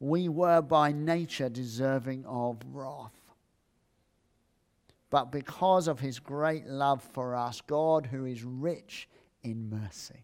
we 0.00 0.28
were 0.28 0.60
by 0.62 0.92
nature 0.92 1.48
deserving 1.48 2.24
of 2.26 2.58
wrath. 2.72 3.12
But 5.10 5.30
because 5.30 5.86
of 5.86 6.00
his 6.00 6.18
great 6.18 6.66
love 6.66 7.02
for 7.02 7.36
us, 7.36 7.60
God, 7.60 8.06
who 8.06 8.24
is 8.24 8.42
rich 8.42 9.08
in 9.42 9.70
mercy, 9.70 10.23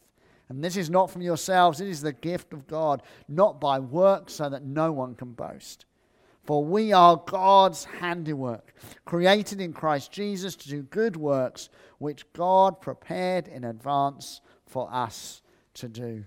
And 0.51 0.61
this 0.61 0.75
is 0.75 0.89
not 0.89 1.09
from 1.09 1.21
yourselves, 1.21 1.79
it 1.79 1.87
is 1.87 2.01
the 2.01 2.11
gift 2.11 2.51
of 2.51 2.67
God, 2.67 3.03
not 3.29 3.61
by 3.61 3.79
works, 3.79 4.33
so 4.33 4.49
that 4.49 4.65
no 4.65 4.91
one 4.91 5.15
can 5.15 5.31
boast. 5.31 5.85
For 6.43 6.65
we 6.65 6.91
are 6.91 7.23
God's 7.25 7.85
handiwork, 7.85 8.73
created 9.05 9.61
in 9.61 9.71
Christ 9.71 10.11
Jesus 10.11 10.57
to 10.57 10.67
do 10.67 10.81
good 10.81 11.15
works, 11.15 11.69
which 11.99 12.25
God 12.33 12.81
prepared 12.81 13.47
in 13.47 13.63
advance 13.63 14.41
for 14.65 14.93
us 14.93 15.41
to 15.75 15.87
do. 15.87 16.25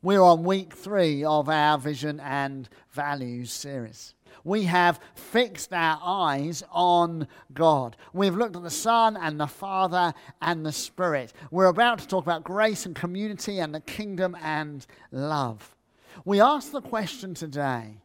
We're 0.00 0.22
on 0.22 0.44
week 0.44 0.72
three 0.72 1.24
of 1.24 1.48
our 1.48 1.78
Vision 1.78 2.20
and 2.20 2.68
Values 2.92 3.50
series. 3.50 4.14
We 4.42 4.64
have 4.64 5.00
fixed 5.14 5.72
our 5.72 6.00
eyes 6.02 6.62
on 6.72 7.28
God. 7.52 7.96
We've 8.12 8.34
looked 8.34 8.56
at 8.56 8.62
the 8.62 8.70
Son 8.70 9.16
and 9.16 9.38
the 9.38 9.46
Father 9.46 10.12
and 10.42 10.64
the 10.64 10.72
Spirit. 10.72 11.32
We're 11.50 11.66
about 11.66 12.00
to 12.00 12.08
talk 12.08 12.24
about 12.24 12.44
grace 12.44 12.86
and 12.86 12.96
community 12.96 13.58
and 13.60 13.74
the 13.74 13.80
kingdom 13.80 14.36
and 14.42 14.86
love. 15.12 15.76
We 16.24 16.40
ask 16.40 16.72
the 16.72 16.80
question 16.80 17.34
today 17.34 17.98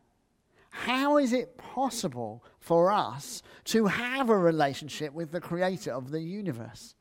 how 0.71 1.17
is 1.17 1.33
it 1.33 1.57
possible 1.57 2.43
for 2.59 2.91
us 2.91 3.41
to 3.65 3.87
have 3.87 4.29
a 4.29 4.37
relationship 4.37 5.13
with 5.13 5.31
the 5.31 5.41
Creator 5.41 5.91
of 5.91 6.11
the 6.11 6.21
universe? 6.21 6.95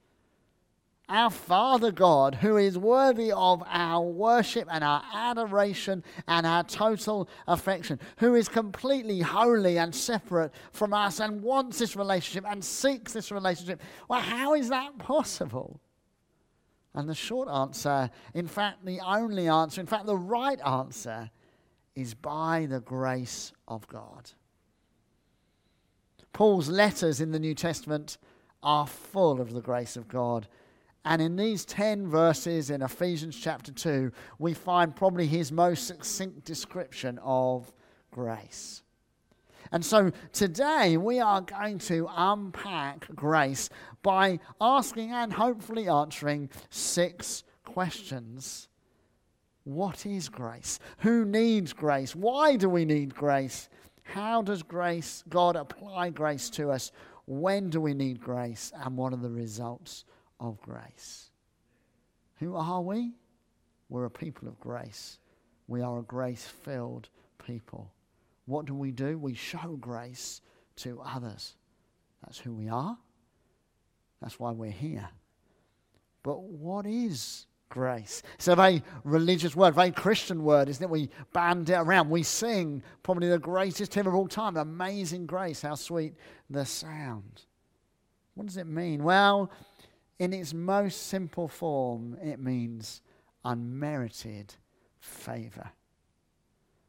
Our 1.08 1.30
Father 1.30 1.90
God, 1.90 2.34
who 2.36 2.56
is 2.56 2.76
worthy 2.76 3.32
of 3.32 3.62
our 3.66 4.04
worship 4.04 4.68
and 4.70 4.84
our 4.84 5.02
adoration 5.14 6.04
and 6.26 6.46
our 6.46 6.62
total 6.64 7.28
affection, 7.46 7.98
who 8.18 8.34
is 8.34 8.48
completely 8.48 9.20
holy 9.20 9.78
and 9.78 9.94
separate 9.94 10.52
from 10.72 10.92
us 10.92 11.20
and 11.20 11.42
wants 11.42 11.78
this 11.78 11.96
relationship 11.96 12.44
and 12.50 12.62
seeks 12.62 13.12
this 13.12 13.32
relationship. 13.32 13.80
Well, 14.08 14.20
how 14.20 14.54
is 14.54 14.68
that 14.68 14.98
possible? 14.98 15.80
And 16.94 17.08
the 17.08 17.14
short 17.14 17.48
answer, 17.48 18.10
in 18.34 18.46
fact, 18.46 18.84
the 18.84 19.00
only 19.00 19.48
answer, 19.48 19.80
in 19.80 19.86
fact, 19.86 20.06
the 20.06 20.16
right 20.16 20.60
answer, 20.60 21.30
is 21.94 22.14
by 22.14 22.66
the 22.68 22.80
grace 22.80 23.52
of 23.66 23.86
God. 23.88 24.30
Paul's 26.32 26.68
letters 26.68 27.20
in 27.20 27.32
the 27.32 27.38
New 27.38 27.54
Testament 27.54 28.18
are 28.62 28.86
full 28.86 29.40
of 29.40 29.52
the 29.52 29.60
grace 29.60 29.96
of 29.96 30.08
God 30.08 30.46
and 31.04 31.22
in 31.22 31.36
these 31.36 31.64
10 31.64 32.08
verses 32.08 32.70
in 32.70 32.82
Ephesians 32.82 33.36
chapter 33.36 33.72
2, 33.72 34.12
we 34.38 34.54
find 34.54 34.94
probably 34.94 35.26
his 35.26 35.52
most 35.52 35.86
succinct 35.86 36.44
description 36.44 37.18
of 37.22 37.72
grace. 38.10 38.82
And 39.70 39.84
so 39.84 40.10
today 40.32 40.96
we 40.96 41.20
are 41.20 41.40
going 41.40 41.78
to 41.80 42.08
unpack 42.10 43.14
grace 43.14 43.68
by 44.02 44.40
asking 44.60 45.12
and 45.12 45.32
hopefully 45.32 45.88
answering 45.88 46.48
six 46.70 47.44
questions. 47.64 48.68
What 49.64 50.06
is 50.06 50.28
grace? 50.28 50.78
Who 50.98 51.24
needs 51.26 51.72
grace? 51.74 52.16
Why 52.16 52.56
do 52.56 52.70
we 52.70 52.86
need 52.86 53.14
grace? 53.14 53.68
How 54.02 54.40
does 54.40 54.62
grace, 54.62 55.22
God 55.28 55.54
apply 55.54 56.10
grace 56.10 56.48
to 56.50 56.70
us? 56.70 56.92
When 57.26 57.68
do 57.68 57.78
we 57.78 57.92
need 57.92 58.20
grace? 58.20 58.72
And 58.74 58.96
what 58.96 59.12
are 59.12 59.16
the 59.16 59.30
results 59.30 60.06
of 60.40 60.60
grace. 60.60 61.30
Who 62.36 62.54
are 62.56 62.80
we? 62.80 63.12
We're 63.88 64.04
a 64.04 64.10
people 64.10 64.48
of 64.48 64.58
grace. 64.60 65.18
We 65.66 65.82
are 65.82 65.98
a 65.98 66.02
grace 66.02 66.46
filled 66.46 67.08
people. 67.44 67.92
What 68.46 68.66
do 68.66 68.74
we 68.74 68.90
do? 68.90 69.18
We 69.18 69.34
show 69.34 69.76
grace 69.80 70.40
to 70.76 71.00
others. 71.04 71.54
That's 72.22 72.38
who 72.38 72.52
we 72.52 72.68
are. 72.68 72.96
That's 74.20 74.38
why 74.38 74.50
we're 74.50 74.70
here. 74.70 75.08
But 76.22 76.42
what 76.42 76.86
is 76.86 77.46
grace? 77.68 78.22
It's 78.34 78.48
a 78.48 78.56
very 78.56 78.82
religious 79.04 79.54
word, 79.54 79.74
very 79.74 79.90
Christian 79.90 80.42
word, 80.42 80.68
isn't 80.68 80.82
it? 80.82 80.90
We 80.90 81.10
band 81.32 81.70
it 81.70 81.74
around. 81.74 82.10
We 82.10 82.22
sing 82.22 82.82
probably 83.02 83.28
the 83.28 83.38
greatest 83.38 83.94
hymn 83.94 84.06
of 84.06 84.14
all 84.14 84.28
time, 84.28 84.56
Amazing 84.56 85.26
Grace. 85.26 85.62
How 85.62 85.74
sweet 85.74 86.14
the 86.50 86.64
sound. 86.64 87.42
What 88.34 88.46
does 88.46 88.56
it 88.56 88.66
mean? 88.66 89.04
Well, 89.04 89.50
in 90.18 90.32
its 90.32 90.52
most 90.52 91.06
simple 91.06 91.48
form, 91.48 92.16
it 92.22 92.40
means 92.40 93.02
unmerited 93.44 94.54
favor. 94.98 95.70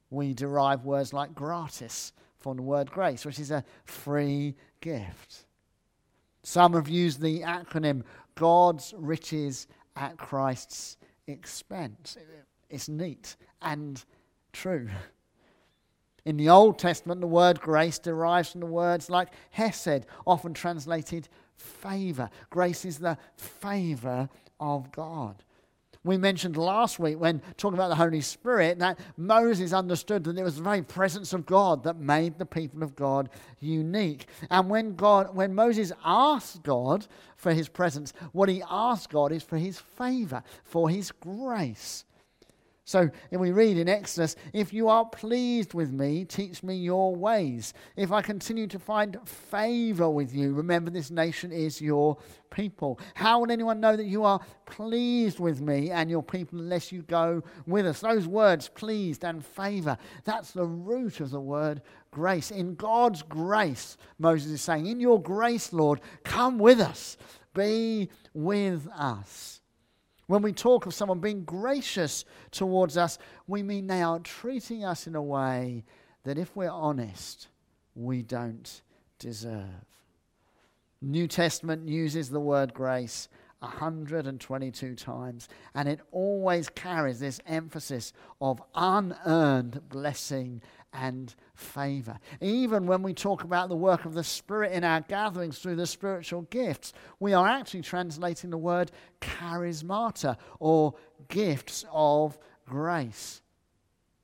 We 0.10 0.34
derive 0.34 0.84
words 0.84 1.14
like 1.14 1.36
gratis 1.36 2.14
from 2.38 2.58
the 2.58 2.64
word 2.64 2.90
grace, 2.90 3.26
which 3.26 3.40
is 3.40 3.52
a 3.52 3.64
free 3.86 4.56
gift. 4.82 5.46
Some 6.44 6.74
have 6.74 6.90
used 6.90 7.22
the 7.22 7.42
acronym 7.42 8.04
God's 8.36 8.94
riches 8.98 9.68
at 9.96 10.18
Christ's 10.18 10.98
expense. 11.28 12.18
It's 12.70 12.90
neat 12.90 13.36
and 13.62 14.04
true. 14.54 14.90
In 16.26 16.38
the 16.38 16.50
Old 16.50 16.80
Testament, 16.80 17.22
the 17.22 17.28
word 17.28 17.60
grace 17.60 18.00
derives 18.00 18.52
from 18.52 18.62
the 18.62 18.68
words 18.68 19.10
like 19.10 19.30
hesed, 19.52 20.06
often 20.26 20.54
translated 20.54 21.30
favor. 21.60 22.30
Grace 22.50 22.86
is 22.86 23.00
the 23.00 23.18
favor 23.38 24.30
of 24.60 24.92
God. 24.92 25.44
We 26.06 26.18
mentioned 26.18 26.56
last 26.56 26.98
week 26.98 27.20
when 27.20 27.42
talking 27.58 27.78
about 27.78 27.90
the 27.90 27.96
Holy 27.96 28.22
Spirit 28.22 28.80
that 28.80 28.98
Moses 29.18 29.74
understood 29.74 30.24
that 30.24 30.38
it 30.38 30.44
was 30.44 30.56
the 30.56 30.64
very 30.64 30.82
presence 30.82 31.34
of 31.34 31.46
God 31.46 31.84
that 31.84 31.98
made 31.98 32.38
the 32.38 32.46
people 32.46 32.84
of 32.84 32.96
God 32.96 33.30
unique. 33.60 34.28
And 34.50 34.70
when 34.70 34.96
God 34.96 35.36
when 35.36 35.54
Moses 35.54 35.92
asked 36.06 36.64
God 36.64 37.06
for 37.36 37.54
his 37.54 37.68
presence, 37.68 38.14
what 38.32 38.48
he 38.48 38.64
asked 38.70 39.10
God 39.10 39.34
is 39.34 39.44
for 39.44 39.58
his 39.58 39.78
favor, 39.78 40.42
for 40.64 40.90
his 40.90 41.12
grace. 41.12 42.06
So 42.90 43.08
we 43.30 43.52
read 43.52 43.78
in 43.78 43.88
Exodus, 43.88 44.36
if 44.52 44.74
you 44.74 44.90
are 44.90 45.06
pleased 45.06 45.76
with 45.76 45.92
me, 45.92 46.26
teach 46.26 46.64
me 46.64 46.74
your 46.74 47.16
ways. 47.16 47.76
If 47.96 48.12
I 48.12 48.24
continue 48.24 48.66
to 48.66 48.80
find 48.80 49.16
favor 49.26 50.10
with 50.10 50.34
you, 50.34 50.56
remember 50.56 50.90
this 50.90 51.12
nation 51.12 51.52
is 51.52 51.80
your 51.80 52.18
people. 52.50 53.00
How 53.14 53.42
will 53.42 53.52
anyone 53.52 53.80
know 53.80 53.96
that 53.96 54.08
you 54.08 54.24
are 54.24 54.40
pleased 54.66 55.40
with 55.40 55.62
me 55.62 55.92
and 55.92 56.10
your 56.10 56.24
people 56.24 56.58
unless 56.58 56.92
you 56.92 57.04
go 57.04 57.44
with 57.68 57.86
us? 57.86 58.00
Those 58.00 58.28
words, 58.28 58.70
pleased 58.70 59.24
and 59.24 59.46
favor, 59.46 59.96
that's 60.24 60.50
the 60.50 60.66
root 60.66 61.20
of 61.20 61.30
the 61.30 61.40
word 61.40 61.84
grace. 62.10 62.50
In 62.50 62.74
God's 62.74 63.22
grace, 63.22 63.98
Moses 64.18 64.52
is 64.52 64.62
saying, 64.64 64.88
in 64.88 65.00
your 65.00 65.22
grace, 65.22 65.72
Lord, 65.72 66.02
come 66.24 66.58
with 66.58 66.80
us, 66.80 67.18
be 67.54 68.10
with 68.34 68.88
us. 68.98 69.59
When 70.30 70.44
we 70.44 70.54
talk 70.54 70.86
of 70.86 70.94
someone 70.94 71.22
being 71.22 71.44
gracious 71.44 72.24
towards 72.52 72.98
us, 72.98 73.18
we 73.48 73.64
mean 73.64 73.88
they 73.88 74.04
are 74.04 74.20
treating 74.20 74.86
us 74.86 75.08
in 75.08 75.16
a 75.16 75.24
way 75.24 75.86
that, 76.24 76.38
if 76.38 76.56
we're 76.56 76.70
honest, 76.70 77.48
we 77.96 78.22
don't 78.22 78.84
deserve. 79.18 79.88
New 81.02 81.28
Testament 81.28 81.90
uses 81.90 82.30
the 82.30 82.40
word 82.40 82.76
grace 82.76 83.28
122 83.62 84.94
times, 84.94 85.50
and 85.74 85.90
it 85.90 86.00
always 86.12 86.70
carries 86.70 87.20
this 87.20 87.42
emphasis 87.48 88.14
of 88.40 88.62
unearned 88.76 89.90
blessing 89.90 90.62
and 90.94 91.34
favor. 91.60 92.18
Even 92.42 92.88
when 92.88 93.04
we 93.04 93.14
talk 93.14 93.44
about 93.44 93.70
the 93.70 93.76
work 93.76 94.06
of 94.06 94.14
the 94.14 94.24
Spirit 94.24 94.72
in 94.72 94.84
our 94.84 95.02
gatherings 95.02 95.60
through 95.60 95.76
the 95.76 95.86
spiritual 95.86 96.44
gifts, 96.44 96.94
we 97.20 97.34
are 97.34 97.48
actually 97.48 97.82
translating 97.82 98.50
the 98.50 98.58
word 98.58 98.92
charismata 99.22 100.38
or 100.60 100.96
gifts 101.28 101.86
of 101.92 102.38
grace. 102.66 103.42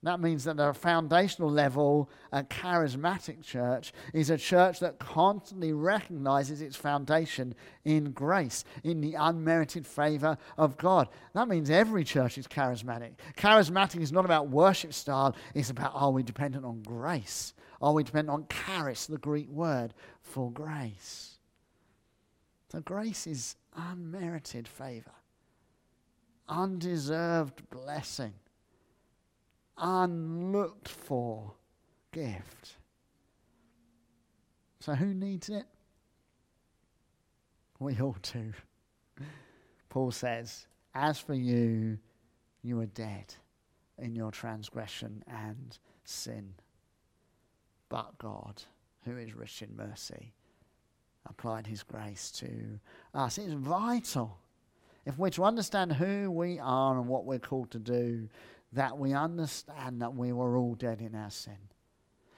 That 0.05 0.19
means 0.19 0.43
that 0.43 0.59
at 0.59 0.69
a 0.69 0.73
foundational 0.73 1.49
level, 1.49 2.11
a 2.31 2.43
charismatic 2.43 3.41
church 3.43 3.91
is 4.13 4.29
a 4.29 4.37
church 4.37 4.79
that 4.81 4.99
constantly 4.99 5.73
recognizes 5.73 6.61
its 6.61 6.75
foundation 6.75 7.55
in 7.85 8.11
grace, 8.11 8.63
in 8.83 9.01
the 9.01 9.15
unmerited 9.15 9.87
favor 9.87 10.37
of 10.59 10.77
God. 10.77 11.09
That 11.33 11.47
means 11.47 11.71
every 11.71 12.03
church 12.03 12.37
is 12.37 12.45
charismatic. 12.45 13.13
Charismatic 13.35 13.99
is 13.99 14.11
not 14.11 14.25
about 14.25 14.47
worship 14.47 14.93
style, 14.93 15.35
it's 15.55 15.71
about 15.71 15.93
are 15.95 16.11
we 16.11 16.21
dependent 16.21 16.65
on 16.65 16.83
grace? 16.83 17.55
Are 17.81 17.93
we 17.93 18.03
dependent 18.03 18.29
on 18.29 18.45
charis, 18.47 19.07
the 19.07 19.17
Greek 19.17 19.49
word 19.49 19.95
for 20.21 20.51
grace? 20.51 21.39
So 22.71 22.79
grace 22.79 23.25
is 23.25 23.55
unmerited 23.75 24.67
favor, 24.67 25.15
undeserved 26.47 27.67
blessing 27.71 28.35
unlooked 29.77 30.89
for 30.89 31.53
gift. 32.11 32.77
So, 34.79 34.93
who 34.93 35.13
needs 35.13 35.49
it? 35.49 35.65
We 37.79 37.99
all 37.99 38.17
do. 38.21 38.53
Paul 39.89 40.11
says, 40.11 40.67
As 40.93 41.19
for 41.19 41.33
you, 41.33 41.97
you 42.61 42.79
are 42.79 42.85
dead 42.85 43.33
in 43.97 44.15
your 44.15 44.31
transgression 44.31 45.23
and 45.27 45.77
sin. 46.03 46.53
But 47.89 48.17
God, 48.17 48.63
who 49.05 49.17
is 49.17 49.35
rich 49.35 49.61
in 49.61 49.75
mercy, 49.75 50.33
applied 51.27 51.67
his 51.67 51.83
grace 51.83 52.31
to 52.31 52.79
us. 53.13 53.37
It's 53.37 53.53
vital. 53.53 54.37
If 55.05 55.17
we're 55.17 55.29
to 55.31 55.43
understand 55.43 55.93
who 55.93 56.31
we 56.31 56.59
are 56.59 56.97
and 56.97 57.07
what 57.07 57.25
we're 57.25 57.39
called 57.39 57.71
to 57.71 57.79
do, 57.79 58.27
that 58.75 58.97
we 58.97 59.13
understand 59.13 60.01
that 60.01 60.15
we 60.15 60.31
were 60.31 60.57
all 60.57 60.75
dead 60.75 61.01
in 61.01 61.15
our 61.15 61.31
sin. 61.31 61.57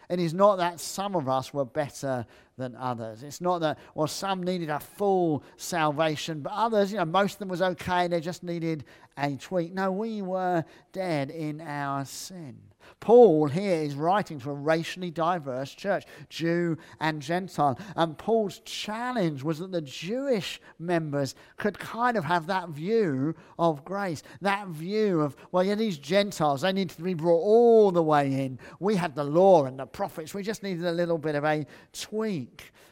And 0.10 0.22
It 0.22 0.24
is 0.24 0.34
not 0.34 0.58
that 0.58 0.80
some 0.80 1.16
of 1.16 1.28
us 1.28 1.54
were 1.54 1.66
better 1.66 2.26
than 2.58 2.76
others. 2.76 3.24
It's 3.24 3.40
not 3.40 3.60
that, 3.60 3.78
well, 3.94 4.08
some 4.08 4.44
needed 4.44 4.70
a 4.70 4.80
full 4.80 5.44
salvation, 5.58 6.42
but 6.42 6.54
others, 6.54 6.92
you 6.92 6.98
know, 6.98 7.06
most 7.06 7.34
of 7.34 7.40
them 7.40 7.50
was 7.50 7.62
okay. 7.62 8.08
They 8.08 8.20
just 8.20 8.44
needed 8.44 8.84
a 9.18 9.36
tweak. 9.36 9.74
No, 9.74 9.92
we 9.92 10.22
were 10.22 10.66
dead 10.92 11.30
in 11.30 11.62
our 11.62 12.04
sin. 12.06 12.58
Paul 13.00 13.48
here 13.48 13.76
is 13.76 13.96
writing 13.96 14.40
to 14.40 14.50
a 14.50 14.54
racially 14.54 15.12
diverse 15.12 15.74
church, 15.74 16.06
Jew 16.30 16.78
and 17.00 17.22
Gentile. 17.22 17.78
And 17.96 18.18
Paul's 18.18 18.60
challenge 18.60 19.44
was 19.44 19.60
that 19.60 19.72
the 19.72 19.82
Jewish 19.82 20.60
members 20.80 21.36
could 21.58 21.78
kind 21.78 22.18
of 22.18 22.24
have 22.24 22.48
that 22.48 22.70
view 22.70 23.36
of 23.60 23.86
grace, 23.86 24.24
that 24.42 24.68
view 24.68 25.22
of, 25.22 25.36
well, 25.52 25.64
yeah, 25.64 25.76
these 25.76 25.98
Gentiles, 25.98 26.62
they 26.62 26.74
need 26.74 26.90
to 26.90 27.02
be 27.02 27.14
brought 27.14 27.42
all 27.42 27.92
the 27.92 28.04
way 28.04 28.46
in. 28.46 28.60
We 28.80 28.96
had 28.96 29.16
the 29.16 29.24
law 29.24 29.66
and 29.66 29.80
the 29.80 29.86
prophets, 29.86 30.34
we 30.34 30.44
just 30.44 30.64
needed 30.64 30.86
a 30.86 30.92
little 30.92 31.18
bit 31.18 31.36
of 31.36 31.44
a 31.44 31.66
tweak. 31.94 32.47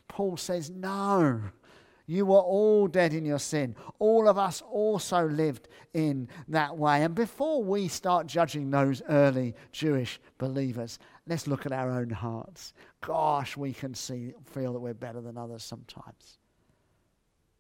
Paul 0.08 0.38
says, 0.38 0.70
no. 0.70 1.42
You 2.08 2.28
were 2.28 2.38
all 2.38 2.88
dead 2.88 3.14
in 3.14 3.26
your 3.26 3.40
sin. 3.40 3.76
All 3.98 4.28
of 4.28 4.38
us 4.38 4.62
also 4.70 5.28
lived 5.28 5.68
in 5.94 6.30
that 6.50 6.78
way. 6.78 7.04
And 7.04 7.16
before 7.16 7.64
we 7.64 7.88
start 7.88 8.28
judging 8.28 8.70
those 8.70 9.02
early 9.10 9.56
Jewish 9.72 10.20
believers, 10.38 11.00
let's 11.28 11.48
look 11.48 11.66
at 11.66 11.72
our 11.72 11.90
own 11.90 12.12
hearts. 12.12 12.74
Gosh, 13.02 13.58
we 13.58 13.74
can 13.74 13.96
see, 13.96 14.34
feel 14.52 14.74
that 14.74 14.80
we're 14.80 14.94
better 14.94 15.20
than 15.20 15.38
others 15.38 15.64
sometimes. 15.64 16.38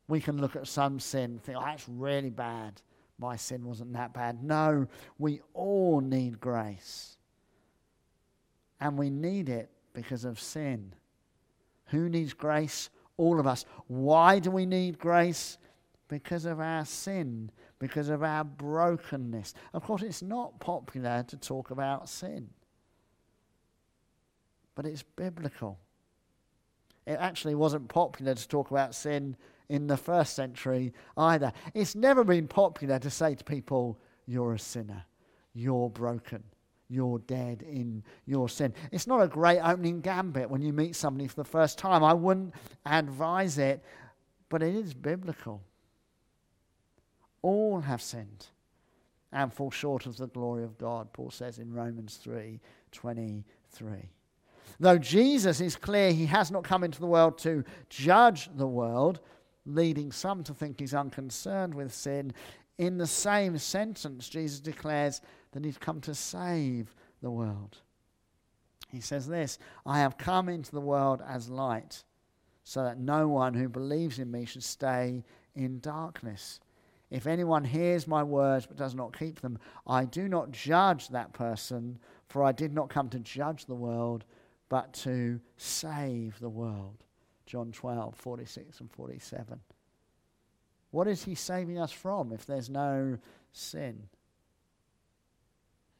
We 0.07 0.21
can 0.21 0.39
look 0.39 0.55
at 0.55 0.67
some 0.67 0.99
sin 0.99 1.23
and 1.31 1.43
think, 1.43 1.57
oh, 1.57 1.65
that's 1.65 1.89
really 1.89 2.29
bad. 2.29 2.81
My 3.17 3.37
sin 3.37 3.65
wasn't 3.65 3.93
that 3.93 4.13
bad. 4.13 4.43
No, 4.43 4.87
we 5.17 5.41
all 5.55 6.01
need 6.01 6.39
grace. 6.39 7.17
And 8.79 8.95
we 8.95 9.09
need 9.09 9.49
it 9.49 9.71
because 9.93 10.25
of 10.25 10.39
sin. 10.39 10.93
Who 11.87 12.09
needs 12.09 12.33
grace? 12.33 12.89
all 13.17 13.39
of 13.39 13.47
us. 13.47 13.65
Why 13.87 14.39
do 14.39 14.51
we 14.51 14.65
need 14.65 14.99
grace? 14.99 15.57
Because 16.07 16.45
of 16.45 16.59
our 16.59 16.85
sin, 16.85 17.51
because 17.79 18.09
of 18.09 18.23
our 18.23 18.43
brokenness. 18.43 19.53
Of 19.73 19.83
course, 19.83 20.03
it's 20.03 20.21
not 20.21 20.59
popular 20.59 21.23
to 21.27 21.37
talk 21.37 21.71
about 21.71 22.09
sin, 22.09 22.49
but 24.75 24.85
it's 24.85 25.03
biblical. 25.03 25.79
It 27.07 27.17
actually 27.19 27.55
wasn't 27.55 27.87
popular 27.87 28.35
to 28.35 28.47
talk 28.47 28.71
about 28.71 28.95
sin 28.95 29.35
in 29.69 29.87
the 29.87 29.97
first 29.97 30.35
century 30.35 30.93
either. 31.17 31.51
It's 31.73 31.95
never 31.95 32.23
been 32.23 32.47
popular 32.47 32.99
to 32.99 33.09
say 33.09 33.35
to 33.35 33.43
people, 33.43 33.99
You're 34.27 34.53
a 34.53 34.59
sinner, 34.59 35.05
you're 35.53 35.89
broken, 35.89 36.43
you're 36.87 37.19
dead 37.19 37.63
in 37.63 38.03
your 38.25 38.49
sin. 38.49 38.73
It's 38.91 39.07
not 39.07 39.21
a 39.21 39.27
great 39.27 39.59
opening 39.59 40.01
gambit 40.01 40.49
when 40.49 40.61
you 40.61 40.73
meet 40.73 40.95
somebody 40.95 41.27
for 41.27 41.35
the 41.35 41.43
first 41.43 41.77
time. 41.77 42.03
I 42.03 42.13
wouldn't 42.13 42.53
advise 42.85 43.57
it, 43.57 43.83
but 44.49 44.61
it 44.61 44.75
is 44.75 44.93
biblical. 44.93 45.61
All 47.41 47.81
have 47.81 48.01
sinned 48.01 48.47
and 49.31 49.51
fall 49.51 49.71
short 49.71 50.05
of 50.05 50.17
the 50.17 50.27
glory 50.27 50.63
of 50.63 50.77
God, 50.77 51.11
Paul 51.13 51.31
says 51.31 51.59
in 51.59 51.73
Romans 51.73 52.17
3 52.17 52.59
23. 52.91 54.09
Though 54.79 54.97
Jesus 54.97 55.61
is 55.61 55.75
clear 55.75 56.11
he 56.11 56.25
has 56.25 56.51
not 56.51 56.63
come 56.63 56.83
into 56.83 56.99
the 56.99 57.05
world 57.05 57.37
to 57.39 57.63
judge 57.89 58.49
the 58.55 58.67
world, 58.67 59.19
leading 59.65 60.11
some 60.11 60.43
to 60.43 60.53
think 60.53 60.79
he's 60.79 60.93
unconcerned 60.93 61.73
with 61.73 61.93
sin, 61.93 62.33
in 62.77 62.97
the 62.97 63.07
same 63.07 63.57
sentence, 63.57 64.27
Jesus 64.27 64.59
declares 64.59 65.21
that 65.55 65.63
he's 65.63 65.77
come 65.77 66.01
to 66.01 66.13
save 66.13 66.93
the 67.21 67.31
world. 67.31 67.77
He 68.91 68.99
says 68.99 69.25
this 69.25 69.57
I 69.85 69.99
have 69.99 70.17
come 70.17 70.49
into 70.49 70.71
the 70.71 70.81
world 70.81 71.23
as 71.25 71.49
light, 71.49 72.03
so 72.65 72.83
that 72.83 72.99
no 72.99 73.29
one 73.29 73.53
who 73.53 73.69
believes 73.69 74.19
in 74.19 74.29
me 74.29 74.43
should 74.43 74.63
stay 74.63 75.23
in 75.55 75.79
darkness. 75.79 76.59
If 77.09 77.25
anyone 77.25 77.63
hears 77.63 78.05
my 78.05 78.21
words 78.21 78.65
but 78.65 78.75
does 78.75 78.95
not 78.95 79.17
keep 79.17 79.39
them, 79.39 79.57
I 79.87 80.03
do 80.03 80.27
not 80.27 80.51
judge 80.51 81.07
that 81.09 81.31
person, 81.31 81.99
for 82.27 82.43
I 82.43 82.51
did 82.51 82.73
not 82.73 82.89
come 82.89 83.07
to 83.09 83.19
judge 83.19 83.65
the 83.65 83.75
world, 83.75 84.25
but 84.67 84.91
to 84.93 85.39
save 85.55 86.37
the 86.39 86.49
world. 86.49 86.97
John 87.45 87.71
12, 87.71 88.13
46 88.13 88.81
and 88.81 88.91
47. 88.91 89.61
What 90.91 91.07
is 91.07 91.23
he 91.23 91.35
saving 91.35 91.79
us 91.79 91.93
from 91.93 92.33
if 92.33 92.45
there's 92.45 92.69
no 92.69 93.19
sin? 93.53 94.09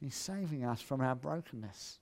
He's 0.06 0.14
saving 0.14 0.64
us 0.64 0.82
from 0.82 1.02
our 1.02 1.16
brokenness. 1.16 1.98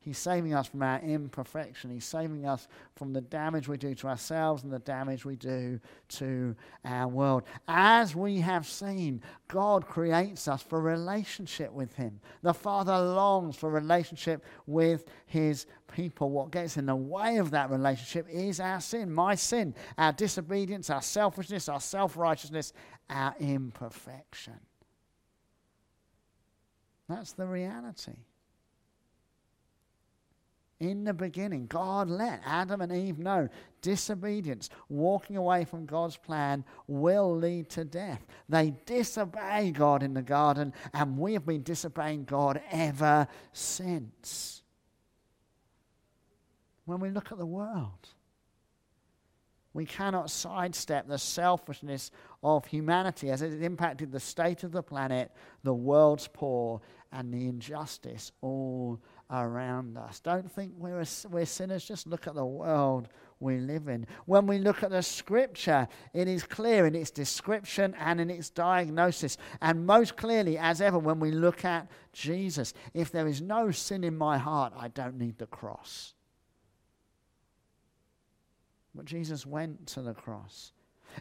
He's 0.00 0.18
saving 0.18 0.52
us 0.52 0.66
from 0.66 0.82
our 0.82 0.98
imperfection. 0.98 1.92
He's 1.92 2.04
saving 2.04 2.44
us 2.44 2.66
from 2.96 3.12
the 3.12 3.20
damage 3.20 3.68
we 3.68 3.76
do 3.76 3.94
to 3.94 4.08
ourselves 4.08 4.64
and 4.64 4.72
the 4.72 4.80
damage 4.80 5.24
we 5.24 5.36
do 5.36 5.78
to 6.08 6.56
our 6.84 7.06
world. 7.06 7.44
As 7.68 8.16
we 8.16 8.40
have 8.40 8.66
seen, 8.66 9.22
God 9.46 9.86
creates 9.86 10.48
us 10.48 10.60
for 10.60 10.80
relationship 10.80 11.72
with 11.72 11.94
Him. 11.94 12.18
The 12.42 12.52
Father 12.52 12.98
longs 12.98 13.54
for 13.54 13.70
relationship 13.70 14.44
with 14.66 15.04
His 15.26 15.66
people. 15.94 16.30
What 16.30 16.50
gets 16.50 16.78
in 16.78 16.86
the 16.86 16.96
way 16.96 17.36
of 17.36 17.52
that 17.52 17.70
relationship 17.70 18.26
is 18.28 18.58
our 18.58 18.80
sin, 18.80 19.14
my 19.14 19.36
sin, 19.36 19.76
our 19.96 20.12
disobedience, 20.12 20.90
our 20.90 21.02
selfishness, 21.02 21.68
our 21.68 21.80
self 21.80 22.16
righteousness, 22.16 22.72
our 23.08 23.36
imperfection. 23.38 24.58
That's 27.10 27.32
the 27.32 27.46
reality. 27.46 28.12
In 30.78 31.02
the 31.02 31.12
beginning, 31.12 31.66
God 31.66 32.08
let 32.08 32.40
Adam 32.46 32.80
and 32.80 32.92
Eve 32.92 33.18
know 33.18 33.48
disobedience, 33.82 34.70
walking 34.88 35.36
away 35.36 35.64
from 35.64 35.86
God's 35.86 36.16
plan, 36.16 36.64
will 36.86 37.36
lead 37.36 37.68
to 37.70 37.84
death. 37.84 38.24
They 38.48 38.74
disobey 38.86 39.72
God 39.72 40.04
in 40.04 40.14
the 40.14 40.22
garden, 40.22 40.72
and 40.94 41.18
we 41.18 41.32
have 41.34 41.44
been 41.44 41.64
disobeying 41.64 42.24
God 42.24 42.62
ever 42.70 43.26
since. 43.52 44.62
When 46.84 47.00
we 47.00 47.10
look 47.10 47.32
at 47.32 47.38
the 47.38 47.44
world, 47.44 48.08
We 49.72 49.86
cannot 49.86 50.30
sidestep 50.30 51.06
the 51.06 51.18
selfishness 51.18 52.10
of 52.42 52.66
humanity 52.66 53.30
as 53.30 53.42
it 53.42 53.52
has 53.52 53.60
impacted 53.60 54.10
the 54.10 54.20
state 54.20 54.64
of 54.64 54.72
the 54.72 54.82
planet, 54.82 55.30
the 55.62 55.74
world's 55.74 56.28
poor, 56.32 56.80
and 57.12 57.32
the 57.32 57.46
injustice 57.46 58.32
all 58.40 59.00
around 59.30 59.96
us. 59.96 60.20
Don't 60.20 60.50
think 60.50 60.72
we're, 60.76 61.04
we're 61.30 61.46
sinners, 61.46 61.84
just 61.84 62.06
look 62.06 62.26
at 62.26 62.34
the 62.34 62.44
world 62.44 63.08
we 63.38 63.58
live 63.58 63.88
in. 63.88 64.06
When 64.26 64.46
we 64.46 64.58
look 64.58 64.82
at 64.82 64.90
the 64.90 65.02
scripture, 65.02 65.88
it 66.12 66.28
is 66.28 66.42
clear 66.42 66.86
in 66.86 66.94
its 66.94 67.10
description 67.10 67.94
and 67.98 68.20
in 68.20 68.28
its 68.28 68.50
diagnosis. 68.50 69.36
And 69.60 69.86
most 69.86 70.16
clearly, 70.16 70.58
as 70.58 70.80
ever, 70.80 70.98
when 70.98 71.20
we 71.20 71.30
look 71.30 71.64
at 71.64 71.88
Jesus, 72.12 72.74
if 72.92 73.10
there 73.10 73.26
is 73.26 73.40
no 73.40 73.70
sin 73.70 74.04
in 74.04 74.16
my 74.16 74.36
heart, 74.36 74.72
I 74.76 74.88
don't 74.88 75.16
need 75.16 75.38
the 75.38 75.46
cross. 75.46 76.14
But 78.94 79.04
Jesus 79.04 79.46
went 79.46 79.86
to 79.88 80.02
the 80.02 80.14
cross. 80.14 80.72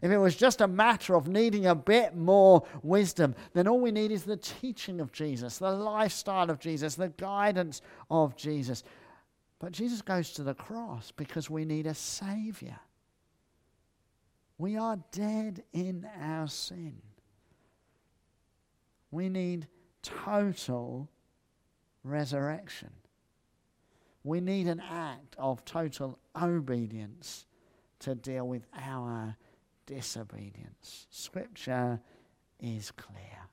If 0.01 0.11
it 0.11 0.17
was 0.17 0.35
just 0.35 0.61
a 0.61 0.67
matter 0.67 1.15
of 1.15 1.27
needing 1.27 1.65
a 1.65 1.75
bit 1.75 2.15
more 2.15 2.63
wisdom, 2.83 3.35
then 3.53 3.67
all 3.67 3.79
we 3.79 3.91
need 3.91 4.11
is 4.11 4.23
the 4.23 4.37
teaching 4.37 5.01
of 5.01 5.11
Jesus, 5.11 5.57
the 5.57 5.71
lifestyle 5.71 6.49
of 6.49 6.59
Jesus, 6.59 6.95
the 6.95 7.09
guidance 7.09 7.81
of 8.09 8.35
Jesus. 8.35 8.83
But 9.59 9.71
Jesus 9.71 10.01
goes 10.01 10.31
to 10.33 10.43
the 10.43 10.53
cross 10.53 11.11
because 11.11 11.49
we 11.49 11.65
need 11.65 11.87
a 11.87 11.93
Savior. 11.93 12.79
We 14.57 14.77
are 14.77 14.99
dead 15.11 15.63
in 15.73 16.07
our 16.21 16.47
sin. 16.47 17.01
We 19.11 19.27
need 19.27 19.67
total 20.01 21.09
resurrection. 22.03 22.91
We 24.23 24.39
need 24.39 24.67
an 24.67 24.81
act 24.81 25.35
of 25.37 25.65
total 25.65 26.19
obedience 26.39 27.45
to 27.99 28.15
deal 28.15 28.47
with 28.47 28.65
our 28.77 29.35
disobedience. 29.85 31.07
Scripture 31.09 31.99
is 32.59 32.91
clear. 32.91 33.47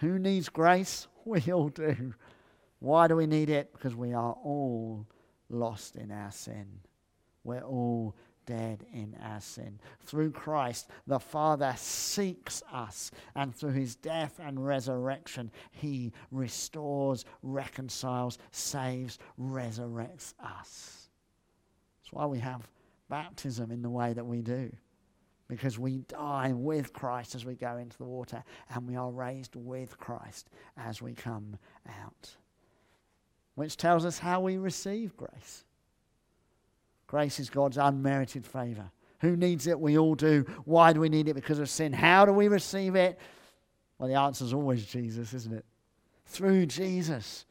Who 0.00 0.18
needs 0.18 0.48
grace? 0.48 1.06
We 1.26 1.52
all 1.52 1.68
do. 1.68 2.14
Why 2.78 3.06
do 3.06 3.14
we 3.14 3.26
need 3.26 3.50
it? 3.50 3.74
Because 3.74 3.94
we 3.94 4.14
are 4.14 4.32
all 4.32 5.06
lost 5.50 5.96
in 5.96 6.10
our 6.10 6.32
sin. 6.32 6.66
We're 7.44 7.60
all 7.60 8.16
dead 8.46 8.84
in 8.92 9.16
our 9.22 9.40
sin. 9.40 9.78
Through 10.00 10.32
Christ, 10.32 10.88
the 11.06 11.20
Father 11.20 11.74
seeks 11.76 12.62
us, 12.72 13.10
and 13.36 13.54
through 13.54 13.72
his 13.72 13.96
death 13.96 14.40
and 14.42 14.64
resurrection, 14.64 15.50
he 15.70 16.12
restores, 16.30 17.24
reconciles, 17.42 18.38
saves, 18.50 19.18
resurrects 19.38 20.34
us. 20.42 21.10
That's 22.00 22.12
why 22.12 22.26
we 22.26 22.38
have 22.38 22.68
baptism 23.10 23.70
in 23.70 23.82
the 23.82 23.90
way 23.90 24.14
that 24.14 24.24
we 24.24 24.40
do. 24.40 24.70
Because 25.48 25.78
we 25.78 25.98
die 25.98 26.52
with 26.54 26.92
Christ 26.92 27.34
as 27.34 27.44
we 27.44 27.56
go 27.56 27.76
into 27.76 27.98
the 27.98 28.04
water, 28.04 28.42
and 28.72 28.86
we 28.88 28.96
are 28.96 29.10
raised 29.10 29.56
with 29.56 29.98
Christ 29.98 30.48
as 30.76 31.02
we 31.02 31.12
come 31.12 31.58
out. 31.88 32.30
Which 33.56 33.76
tells 33.76 34.04
us 34.04 34.18
how 34.18 34.40
we 34.40 34.56
receive 34.56 35.16
grace. 35.16 35.64
Grace 37.08 37.40
is 37.40 37.50
God's 37.50 37.76
unmerited 37.76 38.46
favor. 38.46 38.90
Who 39.18 39.36
needs 39.36 39.66
it? 39.66 39.78
We 39.78 39.98
all 39.98 40.14
do. 40.14 40.46
Why 40.64 40.92
do 40.92 41.00
we 41.00 41.08
need 41.08 41.28
it? 41.28 41.34
Because 41.34 41.58
of 41.58 41.68
sin. 41.68 41.92
How 41.92 42.24
do 42.24 42.32
we 42.32 42.46
receive 42.46 42.94
it? 42.94 43.18
Well, 43.98 44.08
the 44.08 44.14
answer 44.14 44.44
is 44.44 44.54
always 44.54 44.86
Jesus, 44.86 45.34
isn't 45.34 45.52
it? 45.52 45.64
Through 46.26 46.66
Jesus. 46.66 47.44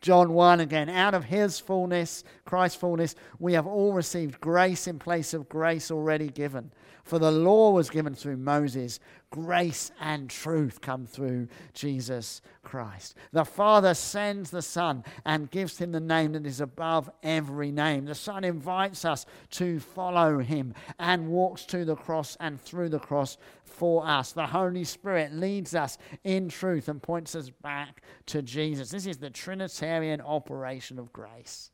John 0.00 0.32
1 0.32 0.60
again, 0.60 0.88
out 0.88 1.14
of 1.14 1.24
his 1.24 1.58
fullness, 1.58 2.24
Christ's 2.44 2.78
fullness, 2.78 3.14
we 3.38 3.54
have 3.54 3.66
all 3.66 3.92
received 3.92 4.40
grace 4.40 4.86
in 4.86 4.98
place 4.98 5.32
of 5.34 5.48
grace 5.48 5.90
already 5.90 6.28
given. 6.28 6.70
For 7.04 7.18
the 7.18 7.30
law 7.30 7.70
was 7.70 7.90
given 7.90 8.14
through 8.14 8.38
Moses, 8.38 8.98
grace 9.34 9.90
and 10.00 10.30
truth 10.30 10.80
come 10.80 11.06
through 11.06 11.48
Jesus 11.72 12.40
Christ. 12.62 13.16
The 13.32 13.44
Father 13.44 13.92
sends 13.92 14.52
the 14.52 14.62
Son 14.62 15.02
and 15.24 15.50
gives 15.50 15.78
him 15.78 15.90
the 15.90 15.98
name 15.98 16.34
that 16.34 16.46
is 16.46 16.60
above 16.60 17.10
every 17.20 17.72
name. 17.72 18.04
The 18.04 18.14
Son 18.14 18.44
invites 18.44 19.04
us 19.04 19.26
to 19.50 19.80
follow 19.80 20.38
him 20.38 20.72
and 21.00 21.26
walks 21.26 21.64
to 21.64 21.84
the 21.84 21.96
cross 21.96 22.36
and 22.38 22.60
through 22.60 22.90
the 22.90 23.00
cross 23.00 23.36
for 23.64 24.06
us. 24.06 24.30
The 24.30 24.46
Holy 24.46 24.84
Spirit 24.84 25.32
leads 25.32 25.74
us 25.74 25.98
in 26.22 26.48
truth 26.48 26.88
and 26.88 27.02
points 27.02 27.34
us 27.34 27.50
back 27.50 28.02
to 28.26 28.40
Jesus. 28.40 28.90
This 28.90 29.04
is 29.04 29.16
the 29.16 29.30
Trinitarian 29.30 30.20
operation 30.20 30.96
of 30.96 31.12
grace 31.12 31.72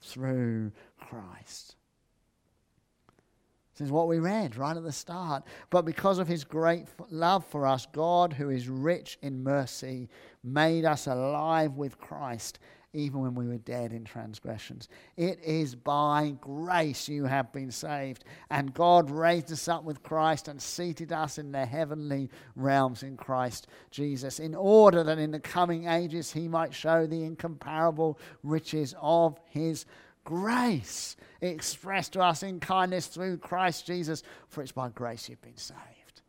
through 0.00 0.70
Christ. 0.96 1.74
This 3.74 3.86
is 3.86 3.92
what 3.92 4.08
we 4.08 4.18
read 4.18 4.56
right 4.56 4.76
at 4.76 4.82
the 4.82 4.92
start. 4.92 5.44
But 5.70 5.82
because 5.82 6.18
of 6.18 6.28
his 6.28 6.44
great 6.44 6.86
love 7.10 7.44
for 7.46 7.66
us, 7.66 7.86
God, 7.92 8.32
who 8.32 8.50
is 8.50 8.68
rich 8.68 9.18
in 9.22 9.42
mercy, 9.42 10.08
made 10.42 10.84
us 10.84 11.06
alive 11.06 11.76
with 11.76 11.98
Christ 11.98 12.58
even 12.92 13.20
when 13.20 13.34
we 13.34 13.46
were 13.46 13.58
dead 13.58 13.92
in 13.92 14.04
transgressions. 14.04 14.88
It 15.16 15.38
is 15.44 15.74
by 15.74 16.34
grace 16.40 17.08
you 17.08 17.24
have 17.24 17.52
been 17.52 17.70
saved. 17.70 18.24
And 18.50 18.74
God 18.74 19.10
raised 19.10 19.52
us 19.52 19.68
up 19.68 19.84
with 19.84 20.02
Christ 20.02 20.48
and 20.48 20.60
seated 20.60 21.12
us 21.12 21.38
in 21.38 21.52
the 21.52 21.64
heavenly 21.64 22.30
realms 22.56 23.02
in 23.02 23.16
Christ 23.16 23.68
Jesus, 23.90 24.40
in 24.40 24.54
order 24.54 25.04
that 25.04 25.18
in 25.18 25.30
the 25.30 25.40
coming 25.40 25.86
ages 25.86 26.32
he 26.32 26.48
might 26.48 26.74
show 26.74 27.06
the 27.06 27.22
incomparable 27.22 28.18
riches 28.42 28.94
of 29.00 29.38
his 29.48 29.84
grace 30.24 31.16
expressed 31.40 32.12
to 32.14 32.20
us 32.20 32.42
in 32.42 32.60
kindness 32.60 33.06
through 33.06 33.38
Christ 33.38 33.86
Jesus, 33.86 34.22
for 34.48 34.62
it's 34.62 34.72
by 34.72 34.88
grace 34.90 35.28
you've 35.28 35.42
been 35.42 35.56
saved. 35.56 36.22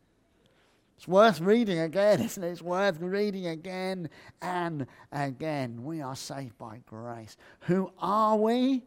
It's 0.98 1.08
worth 1.08 1.42
reading 1.42 1.80
again, 1.80 2.22
isn't 2.24 2.44
it? 2.44 2.52
It's 2.52 2.62
worth 2.62 3.00
reading 3.00 3.48
again 3.48 4.10
and 4.42 4.86
again. 5.12 5.84
We 5.84 6.02
are 6.02 6.16
saved 6.16 6.58
by 6.58 6.82
grace. 6.86 7.38
Who 7.62 7.92
are 7.98 8.38
we? 8.38 8.84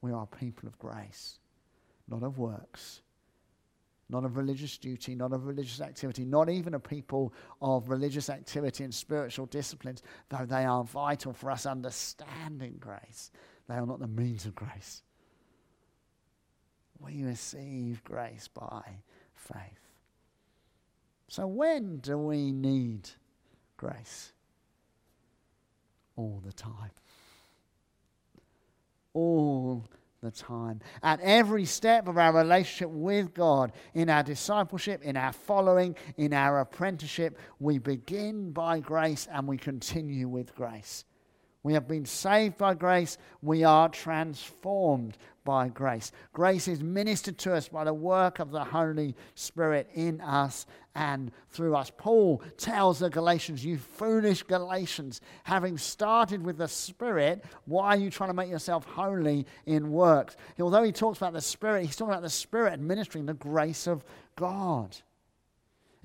We 0.00 0.12
are 0.12 0.26
people 0.26 0.68
of 0.68 0.78
grace, 0.78 1.38
not 2.08 2.22
of 2.22 2.38
works, 2.38 3.02
not 4.08 4.24
of 4.24 4.36
religious 4.36 4.78
duty, 4.78 5.14
not 5.14 5.32
of 5.32 5.46
religious 5.46 5.80
activity, 5.80 6.24
not 6.24 6.48
even 6.48 6.74
a 6.74 6.80
people 6.80 7.34
of 7.60 7.90
religious 7.90 8.30
activity 8.30 8.84
and 8.84 8.94
spiritual 8.94 9.46
disciplines, 9.46 10.02
though 10.30 10.46
they 10.46 10.64
are 10.64 10.84
vital 10.84 11.32
for 11.32 11.50
us 11.50 11.66
understanding 11.66 12.76
grace. 12.80 13.30
They 13.68 13.74
are 13.74 13.86
not 13.86 14.00
the 14.00 14.08
means 14.08 14.46
of 14.46 14.54
grace. 14.54 15.02
We 17.00 17.22
receive 17.22 18.02
grace 18.02 18.48
by 18.48 18.82
faith. 19.34 19.88
So, 21.28 21.46
when 21.46 21.98
do 21.98 22.18
we 22.18 22.50
need 22.50 23.08
grace? 23.76 24.32
All 26.16 26.42
the 26.44 26.52
time. 26.52 26.90
All 29.12 29.84
the 30.22 30.30
time. 30.30 30.80
At 31.02 31.20
every 31.20 31.64
step 31.66 32.08
of 32.08 32.18
our 32.18 32.32
relationship 32.32 32.90
with 32.90 33.34
God, 33.34 33.72
in 33.94 34.08
our 34.08 34.22
discipleship, 34.22 35.02
in 35.02 35.16
our 35.16 35.32
following, 35.32 35.94
in 36.16 36.32
our 36.32 36.60
apprenticeship, 36.60 37.38
we 37.60 37.78
begin 37.78 38.50
by 38.50 38.80
grace 38.80 39.28
and 39.30 39.46
we 39.46 39.58
continue 39.58 40.28
with 40.28 40.54
grace. 40.54 41.04
We 41.62 41.72
have 41.74 41.88
been 41.88 42.06
saved 42.06 42.56
by 42.56 42.74
grace. 42.74 43.18
We 43.42 43.64
are 43.64 43.88
transformed 43.88 45.18
by 45.44 45.68
grace. 45.68 46.12
Grace 46.32 46.68
is 46.68 46.82
ministered 46.82 47.38
to 47.38 47.54
us 47.54 47.68
by 47.68 47.82
the 47.84 47.94
work 47.94 48.38
of 48.38 48.50
the 48.50 48.64
Holy 48.64 49.16
Spirit 49.34 49.88
in 49.94 50.20
us 50.20 50.66
and 50.94 51.32
through 51.50 51.74
us. 51.74 51.90
Paul 51.96 52.42
tells 52.58 52.98
the 52.98 53.10
Galatians, 53.10 53.64
You 53.64 53.78
foolish 53.78 54.42
Galatians, 54.42 55.20
having 55.44 55.78
started 55.78 56.44
with 56.44 56.58
the 56.58 56.68
Spirit, 56.68 57.44
why 57.64 57.88
are 57.88 57.96
you 57.96 58.10
trying 58.10 58.30
to 58.30 58.34
make 58.34 58.50
yourself 58.50 58.84
holy 58.84 59.46
in 59.66 59.90
works? 59.90 60.36
Although 60.60 60.82
he 60.82 60.92
talks 60.92 61.18
about 61.18 61.32
the 61.32 61.40
Spirit, 61.40 61.86
he's 61.86 61.96
talking 61.96 62.12
about 62.12 62.22
the 62.22 62.30
Spirit 62.30 62.74
administering 62.74 63.26
the 63.26 63.34
grace 63.34 63.86
of 63.86 64.04
God. 64.36 64.96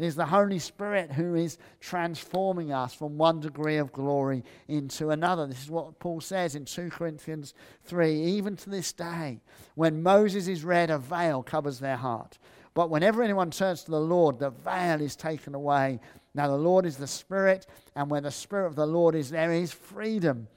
It 0.03 0.07
is 0.07 0.15
the 0.15 0.25
Holy 0.25 0.59
Spirit 0.59 1.13
who 1.13 1.35
is 1.35 1.57
transforming 1.79 2.73
us 2.73 2.93
from 2.93 3.17
one 3.17 3.39
degree 3.39 3.77
of 3.77 3.93
glory 3.93 4.43
into 4.67 5.11
another. 5.11 5.47
This 5.47 5.63
is 5.63 5.71
what 5.71 5.97
Paul 5.99 6.19
says 6.19 6.55
in 6.55 6.65
2 6.65 6.89
Corinthians 6.89 7.53
3. 7.85 8.13
Even 8.13 8.57
to 8.57 8.69
this 8.69 8.91
day, 8.91 9.39
when 9.75 10.03
Moses 10.03 10.49
is 10.49 10.65
read, 10.65 10.89
a 10.89 10.97
veil 10.97 11.41
covers 11.41 11.79
their 11.79 11.95
heart. 11.95 12.37
But 12.73 12.89
whenever 12.89 13.23
anyone 13.23 13.49
turns 13.49 13.83
to 13.83 13.91
the 13.91 14.01
Lord, 14.01 14.39
the 14.39 14.49
veil 14.49 14.99
is 14.99 15.15
taken 15.15 15.55
away. 15.55 16.01
Now, 16.35 16.49
the 16.49 16.57
Lord 16.57 16.85
is 16.85 16.97
the 16.97 17.07
Spirit, 17.07 17.65
and 17.95 18.09
where 18.09 18.19
the 18.19 18.29
Spirit 18.29 18.67
of 18.67 18.75
the 18.75 18.85
Lord 18.85 19.15
is, 19.15 19.29
there 19.29 19.53
is 19.53 19.71
freedom. 19.71 20.49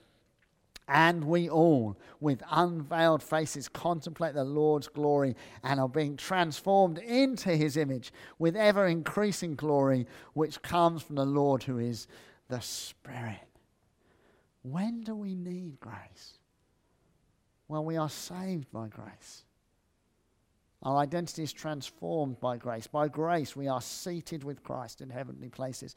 And 0.88 1.25
we 1.25 1.49
all, 1.49 1.97
with 2.21 2.43
unveiled 2.50 3.23
faces, 3.23 3.69
contemplate 3.69 4.35
the 4.35 4.45
Lord's 4.45 4.87
glory 4.87 5.35
and 5.64 5.81
are 5.81 5.88
being 5.88 6.16
transformed 6.16 6.99
into 6.99 7.50
his 7.50 7.76
image 7.76 8.12
with 8.38 8.55
ever 8.55 8.87
increasing 8.87 9.57
glory, 9.57 10.07
which 10.35 10.62
comes 10.62 11.02
from 11.02 11.16
the 11.16 11.26
Lord 11.26 11.64
who 11.64 11.78
is 11.78 12.07
the 12.49 12.61
Spirit. 12.61 13.40
When 14.62 15.02
do 15.02 15.14
we 15.14 15.35
need 15.35 15.81
grace? 15.81 16.38
Well, 17.69 17.85
we 17.85 17.97
are 17.97 18.11
saved 18.11 18.71
by 18.71 18.87
grace. 18.87 19.45
Our 20.83 20.99
identity 20.99 21.43
is 21.43 21.52
transformed 21.52 22.38
by 22.38 22.59
grace. 22.59 22.87
By 22.87 23.09
grace, 23.09 23.57
we 23.57 23.66
are 23.66 23.81
seated 23.81 24.45
with 24.45 24.62
Christ 24.62 25.00
in 25.00 25.11
heavenly 25.11 25.49
places. 25.49 25.97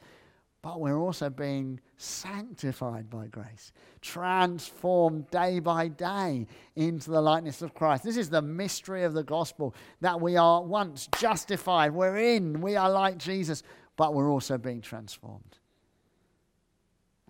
But 0.62 0.80
we're 0.80 0.98
also 0.98 1.30
being 1.30 1.80
sanctified 1.96 3.08
by 3.08 3.28
grace, 3.28 3.72
transformed 4.02 5.30
day 5.30 5.58
by 5.58 5.88
day 5.88 6.46
into 6.76 7.10
the 7.10 7.20
likeness 7.22 7.62
of 7.62 7.74
Christ. 7.74 8.04
This 8.04 8.18
is 8.18 8.28
the 8.28 8.42
mystery 8.42 9.04
of 9.04 9.14
the 9.14 9.24
gospel 9.24 9.74
that 10.02 10.20
we 10.20 10.36
are 10.36 10.62
once 10.62 11.08
justified, 11.18 11.92
we're 11.92 12.18
in, 12.18 12.60
we 12.60 12.76
are 12.76 12.90
like 12.90 13.16
Jesus, 13.16 13.62
but 13.96 14.12
we're 14.12 14.30
also 14.30 14.58
being 14.58 14.82
transformed. 14.82 15.58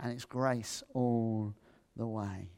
And 0.02 0.12
it's 0.12 0.24
grace 0.24 0.82
all 0.92 1.54
the 1.96 2.06
way. 2.06 2.50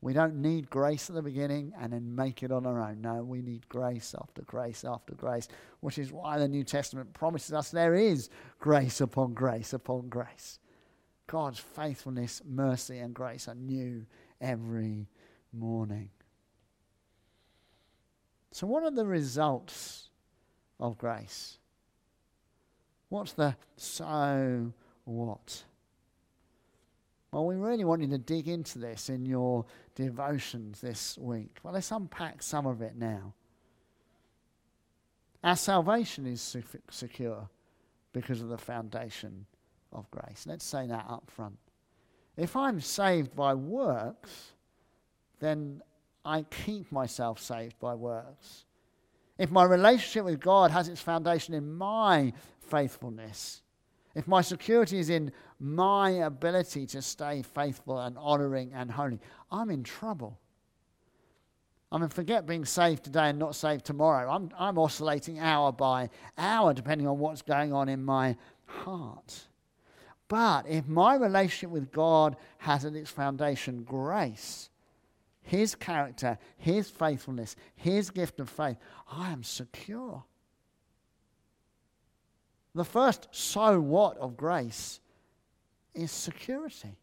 We 0.00 0.12
don't 0.12 0.36
need 0.36 0.70
grace 0.70 1.10
at 1.10 1.16
the 1.16 1.22
beginning 1.22 1.72
and 1.80 1.92
then 1.92 2.14
make 2.14 2.42
it 2.42 2.52
on 2.52 2.66
our 2.66 2.80
own. 2.80 3.00
No, 3.00 3.22
we 3.24 3.42
need 3.42 3.68
grace 3.68 4.14
after 4.18 4.42
grace 4.42 4.84
after 4.84 5.14
grace, 5.14 5.48
which 5.80 5.98
is 5.98 6.12
why 6.12 6.38
the 6.38 6.46
New 6.46 6.62
Testament 6.62 7.12
promises 7.14 7.52
us 7.52 7.70
there 7.70 7.94
is 7.94 8.30
grace 8.60 9.00
upon 9.00 9.34
grace 9.34 9.72
upon 9.72 10.08
grace. 10.08 10.60
God's 11.26 11.58
faithfulness, 11.58 12.42
mercy, 12.46 12.98
and 12.98 13.12
grace 13.12 13.48
are 13.48 13.54
new 13.54 14.06
every 14.40 15.08
morning. 15.52 16.10
So, 18.52 18.66
what 18.66 18.82
are 18.82 18.90
the 18.90 19.06
results 19.06 20.08
of 20.80 20.96
grace? 20.96 21.58
What's 23.08 23.32
the 23.32 23.56
so 23.76 24.72
what? 25.04 25.64
Well, 27.30 27.46
we 27.46 27.56
really 27.56 27.84
want 27.84 28.00
you 28.02 28.08
to 28.08 28.18
dig 28.18 28.48
into 28.48 28.78
this 28.78 29.10
in 29.10 29.26
your 29.26 29.66
devotions 29.94 30.80
this 30.80 31.18
week. 31.18 31.58
Well, 31.62 31.74
let's 31.74 31.90
unpack 31.90 32.42
some 32.42 32.66
of 32.66 32.80
it 32.80 32.96
now. 32.96 33.34
Our 35.44 35.56
salvation 35.56 36.26
is 36.26 36.56
secure 36.90 37.48
because 38.12 38.40
of 38.40 38.48
the 38.48 38.58
foundation 38.58 39.46
of 39.92 40.10
grace. 40.10 40.44
Let's 40.46 40.64
say 40.64 40.86
that 40.86 41.04
up 41.08 41.30
front. 41.30 41.58
If 42.36 42.56
I'm 42.56 42.80
saved 42.80 43.36
by 43.36 43.54
works, 43.54 44.52
then 45.38 45.82
I 46.24 46.42
keep 46.42 46.90
myself 46.90 47.40
saved 47.40 47.78
by 47.78 47.94
works. 47.94 48.64
If 49.36 49.50
my 49.50 49.64
relationship 49.64 50.24
with 50.24 50.40
God 50.40 50.70
has 50.70 50.88
its 50.88 51.00
foundation 51.00 51.54
in 51.54 51.72
my 51.72 52.32
faithfulness, 52.60 53.62
if 54.14 54.26
my 54.26 54.40
security 54.40 54.98
is 54.98 55.10
in 55.10 55.32
my 55.58 56.10
ability 56.10 56.86
to 56.86 57.02
stay 57.02 57.42
faithful 57.42 57.98
and 57.98 58.16
honoring 58.18 58.72
and 58.72 58.90
holy, 58.90 59.20
I'm 59.50 59.70
in 59.70 59.84
trouble. 59.84 60.38
I 61.90 61.98
mean, 61.98 62.08
forget 62.08 62.46
being 62.46 62.64
saved 62.64 63.04
today 63.04 63.30
and 63.30 63.38
not 63.38 63.54
saved 63.54 63.84
tomorrow. 63.84 64.30
I'm, 64.30 64.50
I'm 64.58 64.78
oscillating 64.78 65.38
hour 65.38 65.72
by 65.72 66.10
hour 66.36 66.74
depending 66.74 67.06
on 67.06 67.18
what's 67.18 67.42
going 67.42 67.72
on 67.72 67.88
in 67.88 68.04
my 68.04 68.36
heart. 68.66 69.46
But 70.28 70.68
if 70.68 70.86
my 70.86 71.14
relationship 71.14 71.70
with 71.70 71.90
God 71.90 72.36
has 72.58 72.84
at 72.84 72.94
its 72.94 73.10
foundation 73.10 73.82
grace, 73.82 74.68
His 75.40 75.74
character, 75.74 76.38
His 76.58 76.90
faithfulness, 76.90 77.56
His 77.74 78.10
gift 78.10 78.38
of 78.38 78.50
faith, 78.50 78.76
I 79.10 79.32
am 79.32 79.42
secure. 79.42 80.24
The 82.78 82.84
first 82.84 83.26
so 83.32 83.80
what 83.80 84.16
of 84.18 84.36
grace 84.36 85.00
is 85.94 86.12
security 86.12 86.96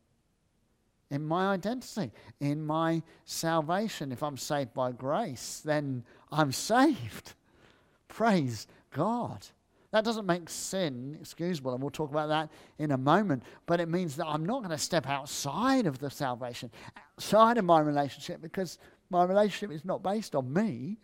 in 1.11 1.21
my 1.21 1.51
identity, 1.51 2.13
in 2.39 2.65
my 2.65 3.03
salvation. 3.25 4.13
If 4.13 4.23
I'm 4.23 4.37
saved 4.37 4.73
by 4.73 4.93
grace, 4.93 5.61
then 5.65 6.05
I'm 6.31 6.53
saved. 6.53 7.33
Praise 8.07 8.67
God. 8.91 9.45
That 9.91 10.05
doesn't 10.05 10.25
make 10.25 10.49
sin 10.49 11.17
excusable, 11.19 11.73
and 11.73 11.81
we'll 11.81 11.89
talk 11.89 12.09
about 12.09 12.29
that 12.29 12.49
in 12.79 12.91
a 12.91 12.97
moment. 12.97 13.43
But 13.65 13.81
it 13.81 13.89
means 13.89 14.15
that 14.15 14.27
I'm 14.27 14.45
not 14.45 14.59
going 14.59 14.71
to 14.71 14.77
step 14.77 15.09
outside 15.09 15.87
of 15.87 15.99
the 15.99 16.09
salvation, 16.09 16.71
outside 17.17 17.57
of 17.57 17.65
my 17.65 17.81
relationship, 17.81 18.41
because 18.41 18.77
my 19.09 19.25
relationship 19.25 19.75
is 19.75 19.83
not 19.83 20.01
based 20.01 20.35
on 20.35 20.53
me, 20.53 20.99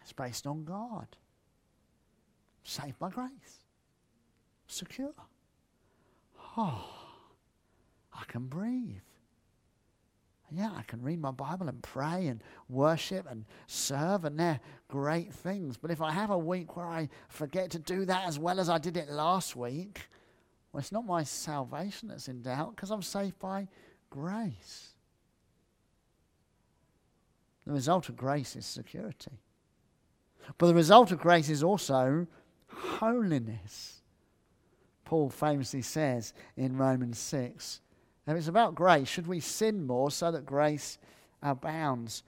it's 0.00 0.12
based 0.12 0.46
on 0.46 0.64
God. 0.64 1.08
Saved 2.62 2.96
by 3.00 3.10
grace 3.10 3.61
secure. 4.72 5.14
Oh, 6.56 6.88
I 8.12 8.24
can 8.26 8.46
breathe. 8.46 9.00
Yeah, 10.54 10.70
I 10.76 10.82
can 10.82 11.00
read 11.00 11.18
my 11.18 11.30
Bible 11.30 11.68
and 11.68 11.82
pray 11.82 12.26
and 12.26 12.42
worship 12.68 13.26
and 13.30 13.46
serve, 13.66 14.26
and 14.26 14.38
they're 14.38 14.60
great 14.88 15.32
things. 15.32 15.78
But 15.78 15.90
if 15.90 16.02
I 16.02 16.12
have 16.12 16.28
a 16.28 16.36
week 16.36 16.76
where 16.76 16.86
I 16.86 17.08
forget 17.28 17.70
to 17.70 17.78
do 17.78 18.04
that 18.04 18.26
as 18.26 18.38
well 18.38 18.60
as 18.60 18.68
I 18.68 18.76
did 18.76 18.98
it 18.98 19.08
last 19.08 19.56
week, 19.56 20.02
well, 20.72 20.80
it's 20.80 20.92
not 20.92 21.06
my 21.06 21.22
salvation 21.22 22.08
that's 22.08 22.28
in 22.28 22.42
doubt 22.42 22.76
because 22.76 22.90
I'm 22.90 23.02
saved 23.02 23.38
by 23.38 23.66
grace. 24.10 24.90
The 27.66 27.72
result 27.72 28.10
of 28.10 28.16
grace 28.16 28.54
is 28.54 28.66
security. 28.66 29.38
But 30.58 30.66
the 30.66 30.74
result 30.74 31.12
of 31.12 31.18
grace 31.18 31.48
is 31.48 31.62
also 31.62 32.26
holiness. 32.68 34.01
Paul 35.12 35.28
famously 35.28 35.82
says 35.82 36.32
in 36.56 36.78
Romans 36.78 37.18
6. 37.18 37.82
If 38.26 38.34
it's 38.34 38.48
about 38.48 38.74
grace, 38.74 39.08
should 39.08 39.26
we 39.26 39.40
sin 39.40 39.86
more 39.86 40.10
so 40.10 40.32
that 40.32 40.46
grace 40.46 40.96
abounds? 41.42 42.22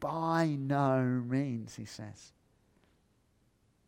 By 0.00 0.56
no 0.58 1.02
means, 1.02 1.76
he 1.76 1.84
says. 1.84 2.32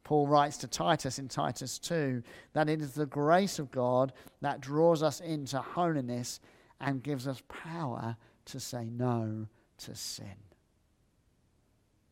Paul 0.05 0.27
writes 0.27 0.59
to 0.59 0.69
Titus 0.69 1.19
in 1.19 1.29
Titus 1.29 1.79
2 1.79 2.23
that 2.53 2.69
it 2.69 2.83
is 2.83 2.93
the 2.93 3.07
grace 3.07 3.59
of 3.59 3.71
God 3.71 4.13
that 4.43 4.61
draws 4.61 5.03
us 5.03 5.21
into 5.21 5.59
holiness 5.59 6.39
and 6.79 7.03
gives 7.03 7.27
us 7.27 7.43
power 7.49 8.19
to 8.45 8.61
say 8.61 8.85
no 8.85 9.47
to 9.79 9.95
sin 9.95 10.37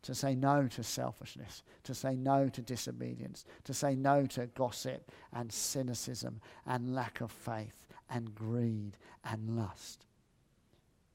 to 0.03 0.15
say 0.15 0.35
no 0.35 0.67
to 0.67 0.83
selfishness, 0.83 1.63
to 1.83 1.93
say 1.93 2.15
no 2.15 2.49
to 2.49 2.61
disobedience, 2.61 3.45
to 3.63 3.73
say 3.73 3.95
no 3.95 4.25
to 4.25 4.47
gossip 4.47 5.11
and 5.33 5.51
cynicism 5.51 6.41
and 6.65 6.95
lack 6.95 7.21
of 7.21 7.31
faith 7.31 7.87
and 8.09 8.33
greed 8.33 8.97
and 9.23 9.55
lust. 9.55 10.05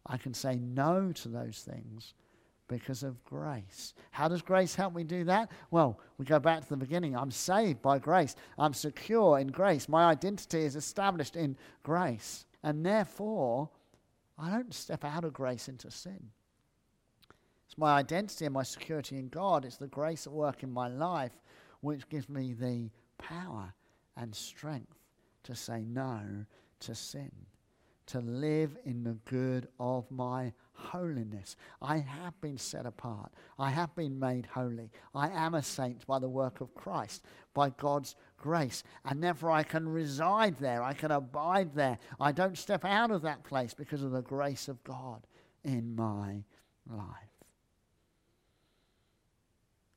I 0.07 0.17
can 0.17 0.35
say 0.35 0.57
no 0.57 1.13
to 1.13 1.29
those 1.29 1.59
things 1.59 2.15
because 2.69 3.03
of 3.03 3.23
grace. 3.25 3.95
How 4.11 4.29
does 4.29 4.43
grace 4.43 4.75
help 4.75 4.95
me 4.95 5.05
do 5.05 5.25
that? 5.25 5.51
Well, 5.71 6.01
we 6.19 6.25
go 6.25 6.39
back 6.39 6.63
to 6.63 6.69
the 6.69 6.77
beginning. 6.77 7.17
I'm 7.17 7.31
saved 7.31 7.83
by 7.83 7.99
grace. 7.99 8.35
I'm 8.59 8.75
secure 8.75 9.39
in 9.39 9.49
grace. 9.49 9.89
My 9.89 10.07
identity 10.07 10.61
is 10.61 10.77
established 10.77 11.37
in 11.37 11.57
grace. 11.83 12.47
And 12.63 12.85
therefore, 12.85 13.71
I 14.39 14.51
don't 14.51 14.75
step 14.75 15.05
out 15.05 15.25
of 15.25 15.33
grace 15.33 15.69
into 15.69 15.91
sin. 15.91 16.31
It's 17.77 17.81
my 17.83 17.99
identity 17.99 18.47
and 18.47 18.55
my 18.55 18.63
security 18.63 19.19
in 19.19 19.29
God. 19.29 19.67
It's 19.67 19.77
the 19.77 19.87
grace 19.87 20.27
at 20.27 20.33
work 20.33 20.63
in 20.63 20.73
my 20.73 20.89
life 20.89 21.33
which 21.83 22.09
gives 22.09 22.27
me 22.27 22.55
the 22.55 22.89
power 23.19 23.75
and 24.17 24.35
strength 24.35 24.97
to 25.43 25.55
say 25.55 25.85
no 25.87 26.23
to 26.81 26.95
sin, 26.95 27.31
to 28.07 28.21
live 28.21 28.79
in 28.87 29.05
the 29.05 29.19
good 29.27 29.69
of 29.79 30.11
my 30.11 30.55
holiness. 30.73 31.55
I 31.83 31.99
have 31.99 32.41
been 32.41 32.57
set 32.57 32.87
apart. 32.87 33.31
I 33.59 33.69
have 33.69 33.95
been 33.95 34.19
made 34.19 34.47
holy. 34.47 34.91
I 35.15 35.29
am 35.29 35.55
a 35.55 35.63
saint 35.63 36.07
by 36.07 36.19
the 36.19 36.31
work 36.31 36.63
of 36.63 36.75
Christ, 36.75 37.27
by 37.53 37.69
God's 37.69 38.17
grace. 38.39 38.85
And 39.05 39.23
therefore, 39.23 39.51
I 39.51 39.65
can 39.65 39.87
reside 39.87 40.57
there. 40.57 40.83
I 40.83 40.95
can 40.95 41.11
abide 41.11 41.75
there. 41.75 41.99
I 42.19 42.33
don't 42.33 42.57
step 42.57 42.87
out 42.87 43.11
of 43.11 43.21
that 43.21 43.45
place 43.45 43.75
because 43.75 44.03
of 44.03 44.13
the 44.13 44.23
grace 44.23 44.67
of 44.67 44.83
God 44.83 45.27
in 45.63 45.95
my 45.95 46.43
life. 46.91 47.26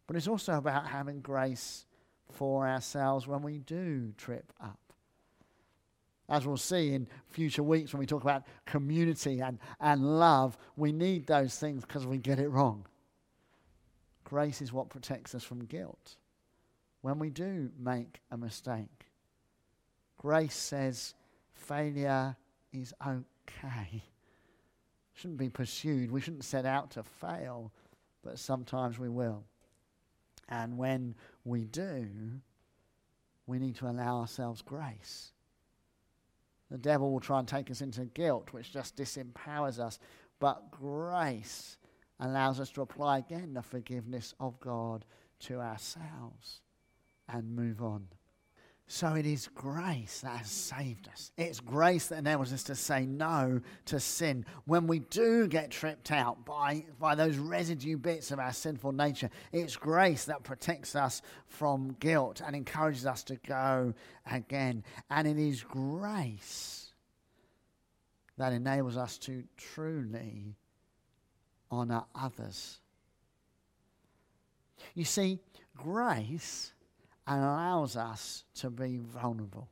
But 0.09 0.15
it's 0.15 0.27
also 0.27 0.53
about 0.53 0.87
having 0.87 1.21
grace 1.21 1.85
for 2.31 2.67
ourselves 2.67 3.27
when 3.27 3.43
we 3.43 3.59
do 3.59 4.11
trip 4.17 4.51
up. 4.59 4.79
As 6.27 6.47
we'll 6.47 6.57
see 6.57 6.95
in 6.95 7.07
future 7.27 7.61
weeks 7.61 7.93
when 7.93 7.99
we 7.99 8.07
talk 8.07 8.23
about 8.23 8.47
community 8.65 9.39
and, 9.39 9.59
and 9.79 10.17
love, 10.17 10.57
we 10.75 10.91
need 10.91 11.27
those 11.27 11.55
things 11.59 11.85
because 11.85 12.07
we 12.07 12.17
get 12.17 12.39
it 12.39 12.47
wrong. 12.47 12.87
Grace 14.23 14.63
is 14.63 14.73
what 14.73 14.89
protects 14.89 15.35
us 15.35 15.43
from 15.43 15.65
guilt 15.65 16.15
when 17.01 17.19
we 17.19 17.29
do 17.29 17.69
make 17.77 18.19
a 18.31 18.37
mistake. 18.37 19.11
Grace 20.17 20.55
says 20.55 21.13
failure 21.53 22.35
is 22.73 22.95
okay. 23.05 24.03
Shouldn't 25.13 25.37
be 25.37 25.49
pursued. 25.49 26.09
We 26.09 26.19
shouldn't 26.19 26.45
set 26.45 26.65
out 26.65 26.89
to 26.91 27.03
fail, 27.03 27.71
but 28.23 28.39
sometimes 28.39 28.97
we 28.97 29.09
will. 29.09 29.43
And 30.49 30.77
when 30.77 31.15
we 31.45 31.65
do, 31.65 32.07
we 33.47 33.59
need 33.59 33.75
to 33.77 33.87
allow 33.87 34.19
ourselves 34.19 34.61
grace. 34.61 35.31
The 36.69 36.77
devil 36.77 37.11
will 37.11 37.19
try 37.19 37.39
and 37.39 37.47
take 37.47 37.71
us 37.71 37.81
into 37.81 38.05
guilt, 38.05 38.51
which 38.51 38.73
just 38.73 38.95
disempowers 38.95 39.79
us. 39.79 39.99
But 40.39 40.71
grace 40.71 41.77
allows 42.19 42.59
us 42.59 42.69
to 42.71 42.81
apply 42.81 43.19
again 43.19 43.53
the 43.53 43.61
forgiveness 43.61 44.33
of 44.39 44.59
God 44.59 45.05
to 45.41 45.59
ourselves 45.59 46.61
and 47.27 47.55
move 47.55 47.81
on. 47.81 48.07
So 48.91 49.13
it 49.13 49.27
is 49.27 49.47
grace 49.53 50.21
that 50.21 50.37
has 50.37 50.49
saved 50.49 51.09
us. 51.09 51.31
It's 51.37 51.59
grace 51.59 52.07
that 52.07 52.17
enables 52.17 52.51
us 52.51 52.63
to 52.63 52.75
say 52.75 53.05
no 53.05 53.61
to 53.85 53.99
sin. 53.99 54.47
When 54.65 54.87
we 54.87 54.97
do 54.97 55.47
get 55.47 55.69
tripped 55.69 56.11
out 56.11 56.43
by, 56.43 56.85
by 56.99 57.13
those 57.13 57.37
residue 57.37 57.97
bits 57.97 58.31
of 58.31 58.39
our 58.39 58.51
sinful 58.51 58.93
nature, 58.93 59.29
it's 59.51 59.75
grace 59.75 60.25
that 60.25 60.41
protects 60.41 60.95
us 60.95 61.21
from 61.45 61.97
guilt 61.99 62.41
and 62.43 62.55
encourages 62.55 63.05
us 63.05 63.21
to 63.25 63.35
go 63.35 63.93
again. 64.29 64.83
And 65.11 65.27
it 65.27 65.37
is 65.37 65.61
grace 65.61 66.91
that 68.37 68.53
enables 68.53 68.97
us 68.97 69.19
to 69.19 69.43
truly 69.55 70.55
honour 71.71 72.05
others. 72.15 72.79
You 74.95 75.05
see, 75.05 75.37
grace 75.77 76.73
allows 77.29 77.95
us 77.95 78.43
to 78.55 78.69
be 78.69 78.97
vulnerable. 78.97 79.69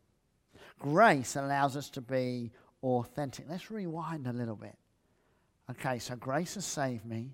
Grace 0.80 1.36
allows 1.36 1.76
us 1.76 1.90
to 1.90 2.02
be 2.02 2.52
authentic. 2.84 3.46
Let's 3.50 3.72
rewind 3.72 4.28
a 4.28 4.34
little 4.34 4.56
bit. 4.56 4.76
Okay, 5.72 6.00
so 6.00 6.16
grace 6.16 6.54
has 6.56 6.66
saved 6.66 7.06
me. 7.06 7.32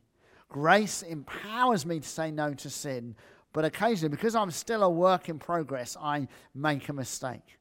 Grace 0.50 1.04
empowers 1.04 1.86
me 1.86 2.00
to 2.00 2.08
say 2.08 2.32
no 2.32 2.54
to 2.54 2.70
sin, 2.70 3.16
but 3.52 3.66
occasionally, 3.66 4.10
because 4.10 4.36
I'm 4.36 4.52
still 4.52 4.84
a 4.84 4.90
work 4.90 5.30
in 5.30 5.40
progress, 5.40 5.98
I 6.00 6.28
make 6.56 6.88
a 6.90 6.94
mistake. 6.94 7.60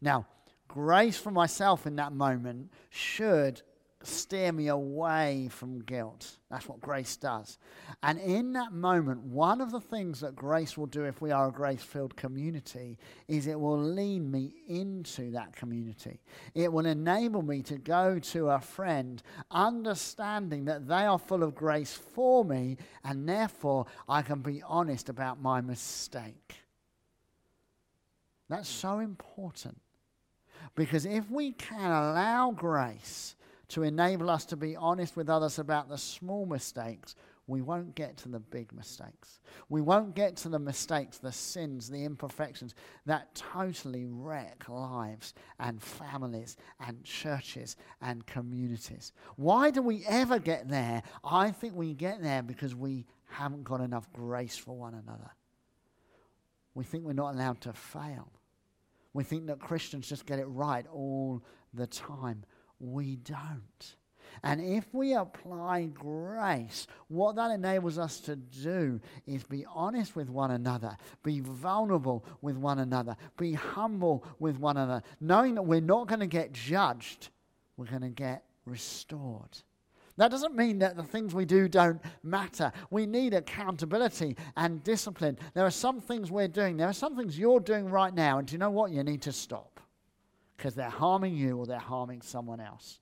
Now, 0.00 0.26
grace 0.66 1.18
for 1.18 1.30
myself 1.30 1.86
in 1.86 1.96
that 1.96 2.12
moment 2.12 2.72
should 2.90 3.62
steer 4.04 4.52
me 4.52 4.68
away 4.68 5.48
from 5.50 5.80
guilt. 5.80 6.38
That's 6.50 6.68
what 6.68 6.80
grace 6.80 7.16
does. 7.16 7.58
And 8.02 8.18
in 8.20 8.52
that 8.52 8.72
moment, 8.72 9.22
one 9.22 9.60
of 9.60 9.72
the 9.72 9.80
things 9.80 10.20
that 10.20 10.36
grace 10.36 10.78
will 10.78 10.86
do 10.86 11.04
if 11.04 11.20
we 11.20 11.32
are 11.32 11.48
a 11.48 11.52
grace 11.52 11.82
filled 11.82 12.16
community 12.16 12.96
is 13.26 13.46
it 13.46 13.58
will 13.58 13.78
lean 13.78 14.30
me 14.30 14.54
into 14.68 15.32
that 15.32 15.54
community. 15.54 16.20
It 16.54 16.72
will 16.72 16.86
enable 16.86 17.42
me 17.42 17.62
to 17.62 17.76
go 17.76 18.18
to 18.18 18.50
a 18.50 18.60
friend, 18.60 19.22
understanding 19.50 20.64
that 20.66 20.86
they 20.86 21.04
are 21.04 21.18
full 21.18 21.42
of 21.42 21.54
grace 21.54 21.94
for 21.94 22.44
me, 22.44 22.76
and 23.04 23.28
therefore 23.28 23.86
I 24.08 24.22
can 24.22 24.40
be 24.40 24.62
honest 24.66 25.08
about 25.08 25.42
my 25.42 25.60
mistake. 25.60 26.54
That's 28.48 28.68
so 28.68 29.00
important. 29.00 29.80
Because 30.74 31.04
if 31.04 31.30
we 31.30 31.52
can 31.52 31.90
allow 31.90 32.52
grace 32.52 33.34
to 33.68 33.82
enable 33.82 34.30
us 34.30 34.44
to 34.46 34.56
be 34.56 34.76
honest 34.76 35.16
with 35.16 35.28
others 35.28 35.58
about 35.58 35.88
the 35.88 35.98
small 35.98 36.46
mistakes, 36.46 37.14
we 37.48 37.62
won't 37.62 37.94
get 37.94 38.16
to 38.18 38.28
the 38.28 38.40
big 38.40 38.74
mistakes. 38.74 39.40
We 39.70 39.80
won't 39.80 40.14
get 40.14 40.36
to 40.36 40.50
the 40.50 40.58
mistakes, 40.58 41.16
the 41.16 41.32
sins, 41.32 41.88
the 41.88 42.04
imperfections 42.04 42.74
that 43.06 43.34
totally 43.34 44.04
wreck 44.06 44.68
lives 44.68 45.32
and 45.58 45.82
families 45.82 46.58
and 46.78 47.02
churches 47.04 47.76
and 48.02 48.26
communities. 48.26 49.12
Why 49.36 49.70
do 49.70 49.80
we 49.80 50.04
ever 50.06 50.38
get 50.38 50.68
there? 50.68 51.02
I 51.24 51.50
think 51.50 51.74
we 51.74 51.94
get 51.94 52.22
there 52.22 52.42
because 52.42 52.74
we 52.74 53.06
haven't 53.24 53.64
got 53.64 53.80
enough 53.80 54.12
grace 54.12 54.56
for 54.58 54.76
one 54.76 54.94
another. 54.94 55.30
We 56.74 56.84
think 56.84 57.04
we're 57.04 57.14
not 57.14 57.34
allowed 57.34 57.62
to 57.62 57.72
fail. 57.72 58.30
We 59.14 59.24
think 59.24 59.46
that 59.46 59.58
Christians 59.58 60.06
just 60.06 60.26
get 60.26 60.38
it 60.38 60.46
right 60.46 60.86
all 60.92 61.42
the 61.72 61.86
time 61.86 62.44
we 62.80 63.16
don't. 63.16 63.96
And 64.42 64.60
if 64.60 64.86
we 64.92 65.14
apply 65.14 65.86
grace, 65.86 66.86
what 67.08 67.36
that 67.36 67.50
enables 67.50 67.98
us 67.98 68.20
to 68.20 68.36
do 68.36 69.00
is 69.26 69.42
be 69.44 69.64
honest 69.74 70.14
with 70.14 70.30
one 70.30 70.52
another, 70.52 70.96
be 71.22 71.40
vulnerable 71.40 72.24
with 72.40 72.56
one 72.56 72.78
another, 72.78 73.16
be 73.36 73.52
humble 73.54 74.24
with 74.38 74.58
one 74.58 74.76
another, 74.76 75.02
knowing 75.20 75.54
that 75.56 75.62
we're 75.62 75.80
not 75.80 76.06
going 76.06 76.20
to 76.20 76.26
get 76.26 76.52
judged, 76.52 77.30
we're 77.76 77.86
going 77.86 78.02
to 78.02 78.08
get 78.08 78.44
restored. 78.64 79.58
That 80.16 80.32
doesn't 80.32 80.56
mean 80.56 80.80
that 80.80 80.96
the 80.96 81.04
things 81.04 81.32
we 81.32 81.44
do 81.44 81.68
don't 81.68 82.00
matter. 82.24 82.72
We 82.90 83.06
need 83.06 83.34
accountability 83.34 84.36
and 84.56 84.82
discipline. 84.82 85.38
There 85.54 85.64
are 85.64 85.70
some 85.70 86.00
things 86.00 86.30
we're 86.30 86.48
doing, 86.48 86.76
there 86.76 86.88
are 86.88 86.92
some 86.92 87.16
things 87.16 87.38
you're 87.38 87.60
doing 87.60 87.88
right 87.88 88.14
now, 88.14 88.38
and 88.38 88.46
do 88.46 88.52
you 88.52 88.58
know 88.58 88.70
what? 88.70 88.90
You 88.90 89.04
need 89.04 89.22
to 89.22 89.32
stop 89.32 89.80
because 90.58 90.74
they're 90.74 90.90
harming 90.90 91.36
you 91.36 91.56
or 91.56 91.66
they're 91.66 91.78
harming 91.78 92.20
someone 92.20 92.60
else. 92.60 92.98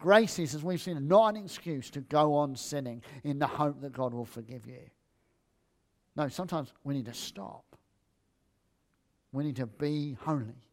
Grace 0.00 0.38
is, 0.38 0.54
as 0.54 0.64
we've 0.64 0.80
seen, 0.80 1.06
not 1.06 1.36
an 1.36 1.44
excuse 1.44 1.90
to 1.90 2.00
go 2.00 2.34
on 2.34 2.56
sinning 2.56 3.02
in 3.24 3.38
the 3.38 3.46
hope 3.46 3.80
that 3.82 3.92
God 3.92 4.14
will 4.14 4.24
forgive 4.24 4.66
you. 4.66 4.80
No, 6.16 6.28
sometimes 6.28 6.72
we 6.84 6.94
need 6.94 7.04
to 7.04 7.14
stop. 7.14 7.64
We 9.32 9.44
need 9.44 9.56
to 9.56 9.66
be 9.66 10.16
holy. 10.20 10.64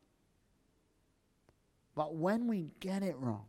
But 1.95 2.15
when 2.15 2.47
we 2.47 2.69
get 2.80 3.04
it 3.04 3.15
wrong, 3.17 3.45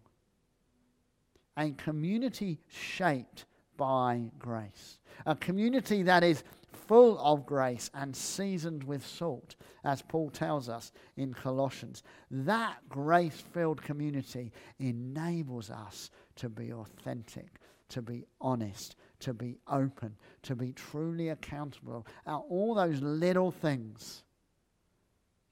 a 1.56 1.70
community 1.72 2.58
shaped 2.68 3.44
by 3.76 4.22
grace, 4.38 4.98
a 5.24 5.36
community 5.36 6.02
that 6.02 6.24
is 6.24 6.42
full 6.76 7.18
of 7.18 7.46
grace 7.46 7.90
and 7.94 8.14
seasoned 8.14 8.84
with 8.84 9.04
salt, 9.04 9.56
as 9.84 10.02
Paul 10.02 10.30
tells 10.30 10.68
us 10.68 10.92
in 11.16 11.34
Colossians. 11.34 12.02
That 12.30 12.88
grace 12.88 13.42
filled 13.52 13.82
community 13.82 14.52
enables 14.78 15.70
us 15.70 16.10
to 16.36 16.48
be 16.48 16.72
authentic, 16.72 17.60
to 17.88 18.02
be 18.02 18.24
honest, 18.40 18.96
to 19.20 19.34
be 19.34 19.58
open, 19.68 20.14
to 20.42 20.54
be 20.54 20.72
truly 20.72 21.30
accountable. 21.30 22.06
Now, 22.26 22.44
all 22.48 22.74
those 22.74 23.00
little 23.00 23.50
things 23.50 24.22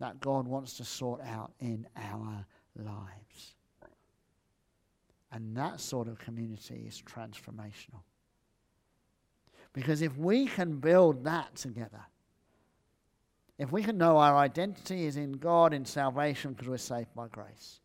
that 0.01 0.21
God 0.21 0.47
wants 0.47 0.77
to 0.79 0.85
sort 0.85 1.21
out 1.23 1.53
in 1.61 1.87
our 1.97 2.45
lives. 2.77 3.55
And 5.33 5.57
that 5.57 5.81
sort 5.81 6.09
of 6.09 6.19
community 6.19 6.85
is 6.87 7.03
transformational. 7.03 8.03
Because 9.75 10.01
if 10.01 10.17
we 10.17 10.47
can 10.47 10.79
build 10.79 11.25
that 11.25 11.55
together, 11.57 12.01
if 13.59 13.71
we 13.71 13.83
can 13.83 13.99
know 13.99 14.17
our 14.17 14.37
identity 14.37 15.05
is 15.05 15.17
in 15.17 15.33
God 15.33 15.75
in 15.75 15.85
salvation 15.85 16.53
because 16.53 16.69
we're 16.69 16.79
saved 16.79 17.15
by 17.15 17.29
grace, 17.29 17.81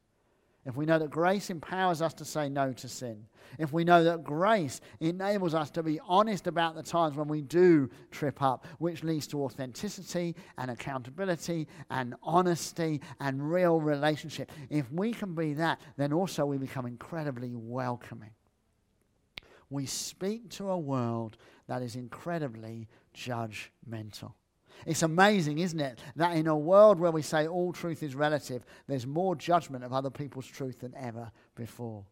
if 0.65 0.75
we 0.75 0.85
know 0.85 0.99
that 0.99 1.09
grace 1.09 1.49
empowers 1.49 2.01
us 2.01 2.13
to 2.15 2.25
say 2.25 2.47
no 2.47 2.73
to 2.73 2.87
sin, 2.87 3.25
if 3.57 3.73
we 3.73 3.83
know 3.83 4.03
that 4.03 4.23
grace 4.23 4.81
enables 4.99 5.55
us 5.55 5.71
to 5.71 5.81
be 5.81 5.99
honest 6.07 6.45
about 6.45 6.75
the 6.75 6.83
times 6.83 7.15
when 7.17 7.27
we 7.27 7.41
do 7.41 7.89
trip 8.11 8.41
up, 8.41 8.67
which 8.77 9.03
leads 9.03 9.25
to 9.27 9.43
authenticity 9.43 10.35
and 10.59 10.69
accountability 10.69 11.67
and 11.89 12.13
honesty 12.21 13.01
and 13.19 13.51
real 13.51 13.79
relationship, 13.79 14.51
if 14.69 14.91
we 14.91 15.11
can 15.11 15.33
be 15.33 15.53
that, 15.53 15.81
then 15.97 16.13
also 16.13 16.45
we 16.45 16.57
become 16.57 16.85
incredibly 16.85 17.55
welcoming. 17.55 18.31
We 19.69 19.85
speak 19.85 20.49
to 20.51 20.69
a 20.69 20.77
world 20.77 21.37
that 21.67 21.81
is 21.81 21.95
incredibly 21.95 22.87
judgmental. 23.15 24.33
It's 24.85 25.03
amazing, 25.03 25.59
isn't 25.59 25.79
it, 25.79 25.99
that 26.15 26.35
in 26.35 26.47
a 26.47 26.57
world 26.57 26.99
where 26.99 27.11
we 27.11 27.21
say 27.21 27.47
all 27.47 27.73
truth 27.73 28.01
is 28.01 28.15
relative, 28.15 28.65
there's 28.87 29.05
more 29.05 29.35
judgment 29.35 29.83
of 29.83 29.93
other 29.93 30.09
people's 30.09 30.47
truth 30.47 30.79
than 30.79 30.95
ever 30.95 31.31
before. 31.55 32.05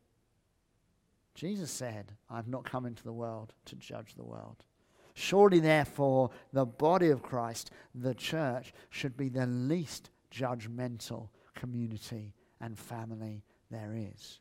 Jesus 1.34 1.72
said, 1.72 2.13
I've 2.30 2.48
not 2.48 2.65
come 2.65 2.86
into 2.86 3.04
the 3.04 3.13
world 3.13 3.54
to 3.65 3.76
judge 3.76 4.15
the 4.15 4.24
world. 4.24 4.65
Surely, 5.13 5.60
therefore, 5.60 6.30
the 6.52 6.65
body 6.65 7.10
of 7.10 7.24
Christ, 7.24 7.72
the 7.96 8.13
church, 8.13 8.74
should 8.89 9.15
be 9.15 9.30
the 9.30 9.48
least 9.48 10.10
judgmental 10.32 11.30
community 11.56 12.34
and 12.60 12.78
family 12.78 13.43
there 13.72 13.93
is. 13.96 14.39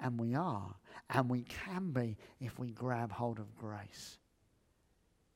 And 0.00 0.18
we 0.18 0.34
are. 0.34 0.74
And 1.10 1.28
we 1.28 1.42
can 1.42 1.90
be 1.90 2.16
if 2.40 2.58
we 2.58 2.70
grab 2.70 3.12
hold 3.12 3.38
of 3.38 3.56
grace. 3.56 4.18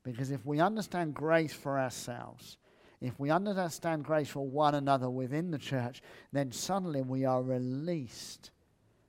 Because 0.02 0.30
if 0.30 0.44
we 0.44 0.60
understand 0.60 1.14
grace 1.14 1.52
for 1.52 1.78
ourselves, 1.78 2.58
if 3.00 3.18
we 3.18 3.30
understand 3.30 4.04
grace 4.04 4.28
for 4.28 4.46
one 4.46 4.74
another 4.74 5.10
within 5.10 5.50
the 5.50 5.58
church, 5.58 6.02
then 6.32 6.52
suddenly 6.52 7.02
we 7.02 7.24
are 7.24 7.42
released 7.42 8.50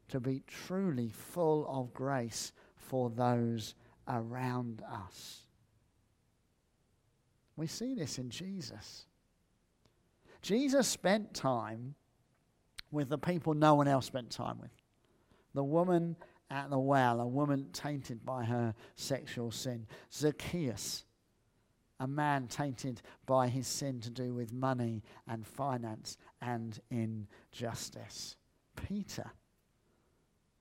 to 0.09 0.19
be 0.19 0.43
truly 0.47 1.09
full 1.09 1.67
of 1.67 1.93
grace 1.93 2.51
for 2.75 3.09
those 3.09 3.75
around 4.07 4.83
us. 4.89 5.41
We 7.57 7.67
see 7.67 7.95
this 7.95 8.17
in 8.17 8.29
Jesus. 8.29 9.05
Jesus 10.41 10.87
spent 10.87 11.33
time 11.33 11.95
with 12.91 13.09
the 13.09 13.17
people 13.17 13.53
no 13.53 13.75
one 13.75 13.87
else 13.87 14.05
spent 14.05 14.29
time 14.29 14.59
with 14.61 14.71
the 15.55 15.63
woman 15.63 16.15
at 16.51 16.69
the 16.69 16.77
well, 16.77 17.19
a 17.19 17.27
woman 17.27 17.69
tainted 17.73 18.23
by 18.23 18.43
her 18.43 18.75
sexual 18.95 19.49
sin. 19.49 19.87
Zacchaeus, 20.13 21.05
a 21.99 22.07
man 22.07 22.47
tainted 22.47 23.01
by 23.25 23.47
his 23.47 23.65
sin 23.65 23.99
to 24.01 24.11
do 24.11 24.33
with 24.33 24.53
money 24.53 25.01
and 25.27 25.47
finance 25.47 26.17
and 26.41 26.79
injustice. 26.91 28.35
Peter, 28.87 29.31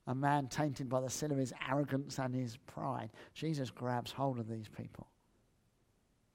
a 0.07 0.15
man 0.15 0.47
tainted 0.47 0.89
by 0.89 1.01
the 1.01 1.11
sin 1.11 1.31
of 1.31 1.37
his 1.37 1.53
arrogance 1.69 2.19
and 2.19 2.35
his 2.35 2.57
pride. 2.57 3.11
Jesus 3.35 3.71
grabs 3.71 4.13
hold 4.13 4.39
of 4.39 4.49
these 4.49 4.69
people 4.69 5.09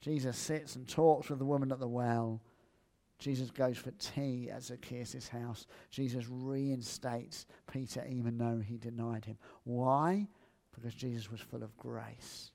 Jesus 0.02 0.38
sits 0.38 0.76
and 0.76 0.88
talks 0.88 1.30
with 1.30 1.40
the 1.40 1.46
woman 1.46 1.72
at 1.72 1.80
the 1.80 1.88
well. 1.88 2.42
Jesus 3.20 3.52
goes 3.52 3.78
for 3.78 3.92
tea 3.92 4.50
at 4.50 4.64
Zacchaeus' 4.64 5.28
house. 5.28 5.68
Jesus 5.90 6.26
reinstates 6.30 7.46
Peter 7.72 8.06
even 8.10 8.38
though 8.38 8.62
he 8.66 8.78
denied 8.78 9.26
him. 9.26 9.38
Why? 9.66 10.28
Because 10.74 10.94
Jesus 10.94 11.30
was 11.30 11.42
full 11.42 11.62
of 11.62 11.76
grace. 11.78 12.52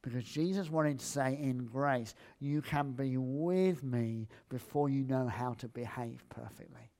Because 0.00 0.24
Jesus 0.24 0.70
wanted 0.70 0.98
to 0.98 1.04
say, 1.04 1.38
in 1.40 1.64
grace, 1.64 2.14
you 2.38 2.60
can 2.60 2.92
be 2.92 3.16
with 3.16 3.82
me 3.82 4.28
before 4.48 4.88
you 4.88 5.04
know 5.04 5.26
how 5.26 5.52
to 5.54 5.68
behave 5.68 6.22
perfectly. 6.28 6.90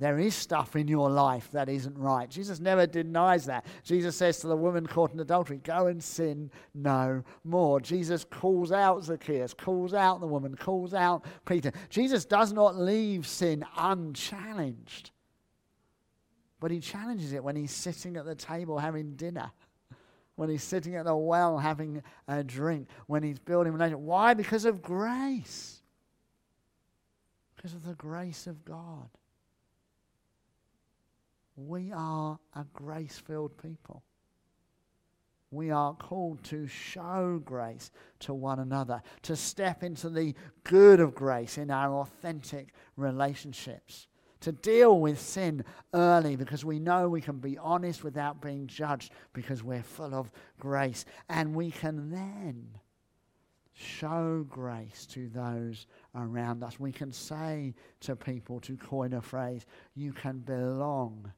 There 0.00 0.18
is 0.18 0.34
stuff 0.34 0.76
in 0.76 0.88
your 0.88 1.10
life 1.10 1.50
that 1.52 1.68
isn't 1.68 1.96
right. 1.96 2.28
Jesus 2.28 2.58
never 2.58 2.86
denies 2.86 3.44
that. 3.44 3.66
Jesus 3.84 4.16
says 4.16 4.38
to 4.38 4.46
the 4.46 4.56
woman 4.56 4.86
caught 4.86 5.12
in 5.12 5.20
adultery, 5.20 5.58
Go 5.58 5.88
and 5.88 6.02
sin 6.02 6.50
no 6.74 7.22
more. 7.44 7.80
Jesus 7.80 8.24
calls 8.24 8.72
out 8.72 9.04
Zacchaeus, 9.04 9.52
calls 9.52 9.92
out 9.92 10.20
the 10.20 10.26
woman, 10.26 10.54
calls 10.54 10.94
out 10.94 11.26
Peter. 11.44 11.70
Jesus 11.90 12.24
does 12.24 12.50
not 12.50 12.76
leave 12.76 13.26
sin 13.26 13.62
unchallenged, 13.76 15.10
but 16.60 16.70
he 16.70 16.80
challenges 16.80 17.34
it 17.34 17.44
when 17.44 17.54
he's 17.54 17.70
sitting 17.70 18.16
at 18.16 18.24
the 18.24 18.34
table 18.34 18.78
having 18.78 19.16
dinner 19.16 19.52
when 20.36 20.48
he's 20.48 20.62
sitting 20.62 20.96
at 20.96 21.04
the 21.04 21.14
well 21.14 21.58
having 21.58 22.02
a 22.26 22.42
drink, 22.42 22.88
when 23.06 23.22
he's 23.22 23.38
building 23.38 23.74
a 23.74 23.76
relationship. 23.76 24.00
Why? 24.00 24.32
Because 24.32 24.64
of 24.64 24.80
grace. 24.80 25.82
Because 27.54 27.74
of 27.74 27.84
the 27.84 27.92
grace 27.92 28.46
of 28.46 28.64
God. 28.64 29.10
We 31.66 31.92
are 31.92 32.38
a 32.54 32.64
grace 32.72 33.18
filled 33.18 33.56
people. 33.58 34.02
We 35.50 35.70
are 35.70 35.94
called 35.94 36.42
to 36.44 36.66
show 36.66 37.42
grace 37.44 37.90
to 38.20 38.32
one 38.32 38.60
another, 38.60 39.02
to 39.22 39.36
step 39.36 39.82
into 39.82 40.08
the 40.08 40.34
good 40.64 41.00
of 41.00 41.14
grace 41.14 41.58
in 41.58 41.70
our 41.70 41.96
authentic 41.96 42.68
relationships, 42.96 44.06
to 44.40 44.52
deal 44.52 45.00
with 45.00 45.20
sin 45.20 45.64
early 45.92 46.34
because 46.36 46.64
we 46.64 46.78
know 46.78 47.08
we 47.08 47.20
can 47.20 47.38
be 47.38 47.58
honest 47.58 48.04
without 48.04 48.40
being 48.40 48.66
judged 48.66 49.12
because 49.32 49.62
we're 49.62 49.82
full 49.82 50.14
of 50.14 50.32
grace. 50.58 51.04
And 51.28 51.54
we 51.54 51.72
can 51.72 52.10
then 52.10 52.68
show 53.74 54.46
grace 54.48 55.04
to 55.06 55.28
those 55.28 55.86
around 56.14 56.62
us. 56.62 56.80
We 56.80 56.92
can 56.92 57.12
say 57.12 57.74
to 58.00 58.16
people, 58.16 58.60
to 58.60 58.76
coin 58.76 59.12
a 59.12 59.20
phrase, 59.20 59.66
you 59.94 60.12
can 60.12 60.38
belong 60.38 61.32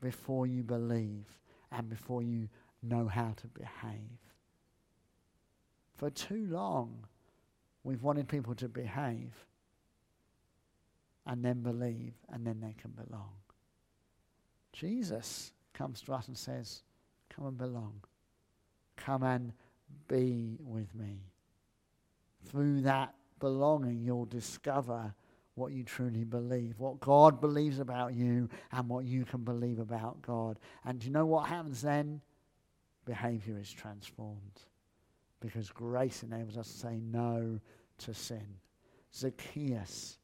before 0.00 0.46
you 0.46 0.62
believe 0.62 1.26
and 1.72 1.88
before 1.88 2.22
you 2.22 2.48
know 2.82 3.08
how 3.08 3.32
to 3.36 3.46
behave. 3.48 4.18
For 5.94 6.10
too 6.10 6.46
long, 6.50 7.06
we've 7.84 8.02
wanted 8.02 8.28
people 8.28 8.54
to 8.56 8.68
behave 8.68 9.32
and 11.26 11.44
then 11.44 11.60
believe 11.60 12.14
and 12.28 12.46
then 12.46 12.60
they 12.60 12.74
can 12.80 12.92
belong. 12.92 13.32
Jesus 14.72 15.52
comes 15.72 16.02
to 16.02 16.12
us 16.12 16.28
and 16.28 16.36
says, 16.36 16.82
Come 17.30 17.46
and 17.46 17.58
belong. 17.58 18.00
Come 18.96 19.22
and 19.22 19.52
be 20.08 20.58
with 20.60 20.94
me. 20.94 21.20
Through 22.48 22.82
that 22.82 23.14
belonging, 23.40 24.02
you'll 24.02 24.26
discover 24.26 25.14
what 25.56 25.72
you 25.72 25.82
truly 25.82 26.22
believe, 26.22 26.78
what 26.78 27.00
God 27.00 27.40
believes 27.40 27.80
about 27.80 28.14
you, 28.14 28.48
and 28.70 28.88
what 28.88 29.06
you 29.06 29.24
can 29.24 29.42
believe 29.42 29.78
about 29.78 30.22
God. 30.22 30.58
And 30.84 31.00
do 31.00 31.06
you 31.06 31.12
know 31.12 31.26
what 31.26 31.48
happens 31.48 31.82
then? 31.82 32.20
Behavior 33.06 33.58
is 33.58 33.72
transformed 33.72 34.60
because 35.40 35.70
grace 35.70 36.22
enables 36.22 36.58
us 36.58 36.70
to 36.70 36.78
say 36.78 37.00
no 37.02 37.58
to 37.98 38.14
sin. 38.14 38.46
Zacchaeus 39.14 40.18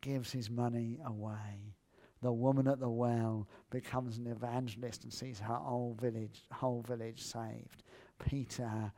gives 0.00 0.32
his 0.32 0.50
money 0.50 0.98
away. 1.06 1.74
The 2.20 2.32
woman 2.32 2.66
at 2.66 2.80
the 2.80 2.88
well 2.88 3.46
becomes 3.70 4.18
an 4.18 4.26
evangelist 4.26 5.04
and 5.04 5.12
sees 5.12 5.38
her 5.38 5.54
whole 5.54 5.96
village, 6.00 6.42
whole 6.50 6.82
village 6.82 7.22
saved. 7.22 7.84
Peter 8.28 8.92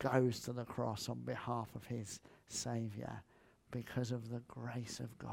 goes 0.00 0.40
to 0.40 0.52
the 0.52 0.64
cross 0.64 1.08
on 1.08 1.20
behalf 1.20 1.68
of 1.76 1.86
his 1.86 2.18
Saviour 2.48 3.22
because 3.74 4.12
of 4.12 4.30
the 4.30 4.40
grace 4.46 5.00
of 5.00 5.18
God. 5.18 5.32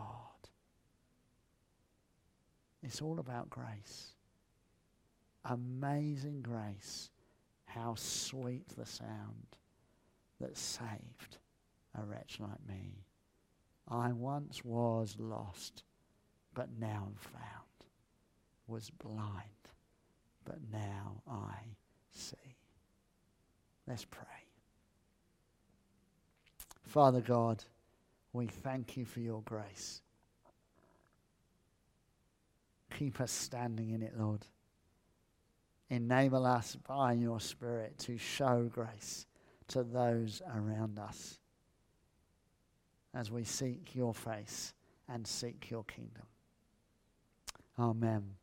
It's 2.81 2.99
all 2.99 3.19
about 3.19 3.51
grace. 3.51 4.15
Amazing 5.45 6.41
grace. 6.41 7.11
How 7.65 7.93
sweet 7.95 8.67
the 8.75 8.85
sound 8.87 9.57
that 10.39 10.57
saved 10.57 11.37
a 11.95 12.03
wretch 12.03 12.39
like 12.39 12.67
me. 12.67 13.05
I 13.87 14.11
once 14.11 14.65
was 14.65 15.15
lost, 15.19 15.83
but 16.55 16.69
now 16.79 17.09
am 17.09 17.15
found. 17.19 17.45
Was 18.65 18.89
blind, 18.89 19.69
but 20.45 20.57
now 20.73 21.21
I 21.29 21.75
see. 22.11 22.57
Let's 23.87 24.05
pray. 24.05 24.25
Father 26.87 27.21
God, 27.21 27.63
we 28.33 28.47
thank 28.47 28.97
you 28.97 29.05
for 29.05 29.19
your 29.19 29.41
grace. 29.41 30.01
Keep 32.97 33.21
us 33.21 33.31
standing 33.31 33.91
in 33.91 34.01
it, 34.01 34.13
Lord. 34.17 34.45
Enable 35.89 36.45
us 36.45 36.77
by 36.87 37.13
your 37.13 37.39
Spirit 37.39 37.97
to 37.99 38.17
show 38.17 38.69
grace 38.71 39.25
to 39.67 39.83
those 39.83 40.41
around 40.55 40.99
us 40.99 41.39
as 43.13 43.29
we 43.29 43.43
seek 43.43 43.93
your 43.93 44.13
face 44.13 44.73
and 45.09 45.27
seek 45.27 45.69
your 45.69 45.83
kingdom. 45.83 46.25
Amen. 47.77 48.40